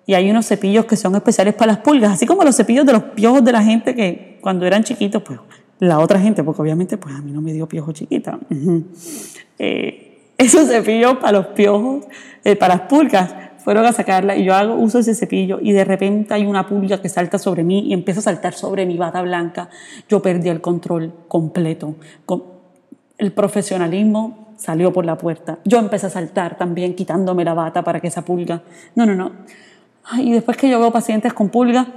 y 0.10 0.16
hay 0.16 0.28
unos 0.32 0.48
cepillos 0.48 0.86
que 0.86 0.96
son 0.96 1.14
especiales 1.14 1.54
para 1.54 1.74
las 1.74 1.82
pulgas, 1.82 2.14
así 2.14 2.26
como 2.26 2.44
los 2.44 2.56
cepillos 2.56 2.84
de 2.84 2.94
los 2.94 3.04
piojos 3.04 3.44
de 3.46 3.52
la 3.52 3.62
gente 3.62 3.94
que 3.94 4.40
cuando 4.42 4.66
eran 4.66 4.84
chiquitos, 4.84 5.22
pues 5.22 5.40
la 5.78 6.00
otra 6.00 6.20
gente, 6.20 6.44
porque 6.44 6.64
obviamente 6.64 6.98
pues 6.98 7.14
a 7.14 7.22
mí 7.22 7.32
no 7.32 7.42
me 7.42 7.54
dio 7.54 7.68
piojo 7.68 7.92
chiquita. 7.92 8.40
Eh, 9.60 10.32
esos 10.38 10.68
cepillos 10.68 11.18
para 11.18 11.34
los 11.34 11.48
piojos, 11.48 12.06
eh, 12.44 12.56
para 12.56 12.78
las 12.78 12.88
pulgas, 12.88 13.36
fueron 13.58 13.86
a 13.86 13.92
sacarla 13.92 14.36
y 14.36 14.46
yo 14.46 14.56
hago 14.56 14.74
uso 14.74 14.98
ese 14.98 15.14
cepillo 15.14 15.60
y 15.62 15.74
de 15.74 15.84
repente 15.84 16.34
hay 16.34 16.46
una 16.48 16.66
pulga 16.66 17.00
que 17.02 17.10
salta 17.10 17.38
sobre 17.38 17.64
mí 17.64 17.82
y 17.90 17.94
empieza 17.94 18.22
a 18.22 18.24
saltar 18.24 18.54
sobre 18.54 18.88
mi 18.88 18.98
bata 18.98 19.22
blanca. 19.22 19.70
Yo 20.08 20.24
perdí 20.24 20.50
el 20.50 20.60
control 20.60 21.14
completo. 21.28 21.98
El 23.20 23.32
profesionalismo 23.34 24.56
salió 24.58 24.92
por 24.92 25.06
la 25.06 25.20
puerta. 25.20 25.60
Yo 25.66 25.78
empecé 25.78 26.08
a 26.08 26.10
saltar 26.10 26.58
también 26.58 26.96
quitándome 26.96 27.44
la 27.44 27.54
bata 27.54 27.84
para 27.84 28.00
que 28.00 28.08
esa 28.08 28.26
pulga... 28.26 28.64
No, 28.96 29.06
no, 29.06 29.14
no 29.14 29.32
y 30.18 30.32
después 30.32 30.58
que 30.58 30.70
yo 30.70 30.80
veo 30.80 30.92
pacientes 30.92 31.34
con 31.34 31.50
pulga, 31.50 31.88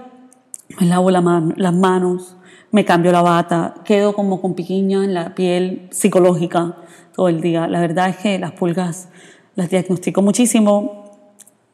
me 0.81 0.87
lavo 0.87 1.11
las 1.11 1.75
manos, 1.75 2.37
me 2.71 2.85
cambio 2.85 3.13
la 3.13 3.23
bata, 3.23 3.75
quedo 3.85 4.15
como 4.15 4.41
con 4.41 4.55
piquiña 4.55 5.05
en 5.05 5.15
la 5.15 5.35
piel 5.35 5.89
psicológica 5.91 6.77
todo 7.15 7.29
el 7.29 7.41
día. 7.41 7.67
La 7.69 7.81
verdad 7.81 8.09
es 8.09 8.17
que 8.17 8.39
las 8.39 8.53
pulgas 8.53 9.09
las 9.55 9.71
diagnostico 9.71 10.23
muchísimo. 10.23 11.11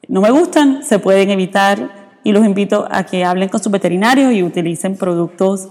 No 0.08 0.20
me 0.20 0.30
gustan, 0.30 0.82
se 0.82 0.98
pueden 0.98 1.30
evitar 1.30 2.08
y 2.24 2.32
los 2.32 2.44
invito 2.44 2.88
a 2.90 3.04
que 3.04 3.24
hablen 3.24 3.48
con 3.48 3.62
sus 3.62 3.70
veterinarios 3.70 4.32
y 4.32 4.42
utilicen 4.42 4.96
productos 4.96 5.68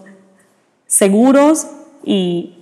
seguros 0.86 1.68
y 2.04 2.57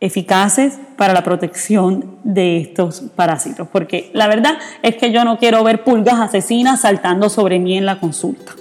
eficaces 0.00 0.78
para 0.96 1.12
la 1.12 1.22
protección 1.22 2.16
de 2.24 2.58
estos 2.58 3.02
parásitos, 3.14 3.68
porque 3.70 4.10
la 4.14 4.26
verdad 4.28 4.58
es 4.82 4.96
que 4.96 5.12
yo 5.12 5.24
no 5.24 5.38
quiero 5.38 5.62
ver 5.62 5.84
pulgas 5.84 6.18
asesinas 6.18 6.80
saltando 6.80 7.28
sobre 7.28 7.58
mí 7.58 7.76
en 7.76 7.86
la 7.86 8.00
consulta. 8.00 8.52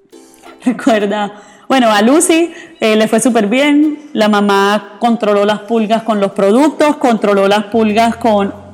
Recuerda, 0.64 1.32
bueno, 1.68 1.90
a 1.90 2.00
Lucy 2.02 2.52
eh, 2.80 2.94
le 2.94 3.08
fue 3.08 3.18
súper 3.18 3.48
bien, 3.48 4.10
la 4.12 4.28
mamá 4.28 4.96
controló 5.00 5.44
las 5.44 5.60
pulgas 5.60 6.04
con 6.04 6.20
los 6.20 6.32
productos, 6.32 6.96
controló 6.96 7.48
las 7.48 7.64
pulgas 7.64 8.16
con 8.16 8.65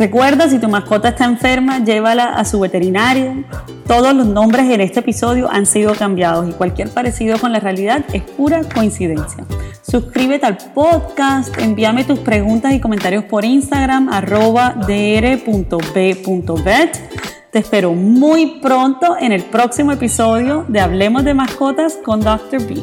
Recuerda, 0.00 0.48
si 0.48 0.58
tu 0.58 0.66
mascota 0.70 1.10
está 1.10 1.26
enferma, 1.26 1.84
llévala 1.84 2.30
a 2.32 2.46
su 2.46 2.58
veterinario. 2.58 3.44
Todos 3.86 4.14
los 4.14 4.26
nombres 4.26 4.70
en 4.70 4.80
este 4.80 5.00
episodio 5.00 5.50
han 5.50 5.66
sido 5.66 5.94
cambiados 5.94 6.48
y 6.48 6.52
cualquier 6.52 6.88
parecido 6.88 7.38
con 7.38 7.52
la 7.52 7.60
realidad 7.60 8.02
es 8.14 8.22
pura 8.22 8.62
coincidencia. 8.64 9.44
Suscríbete 9.82 10.46
al 10.46 10.56
podcast, 10.56 11.54
envíame 11.58 12.04
tus 12.04 12.18
preguntas 12.20 12.72
y 12.72 12.80
comentarios 12.80 13.24
por 13.24 13.44
Instagram, 13.44 14.08
arroba 14.08 14.74
dr.b.vet. 14.86 15.50
Te 17.50 17.58
espero 17.58 17.92
muy 17.92 18.58
pronto 18.62 19.18
en 19.20 19.32
el 19.32 19.42
próximo 19.42 19.92
episodio 19.92 20.64
de 20.66 20.80
Hablemos 20.80 21.24
de 21.24 21.34
Mascotas 21.34 21.98
con 22.02 22.20
Dr. 22.20 22.66
B. 22.66 22.80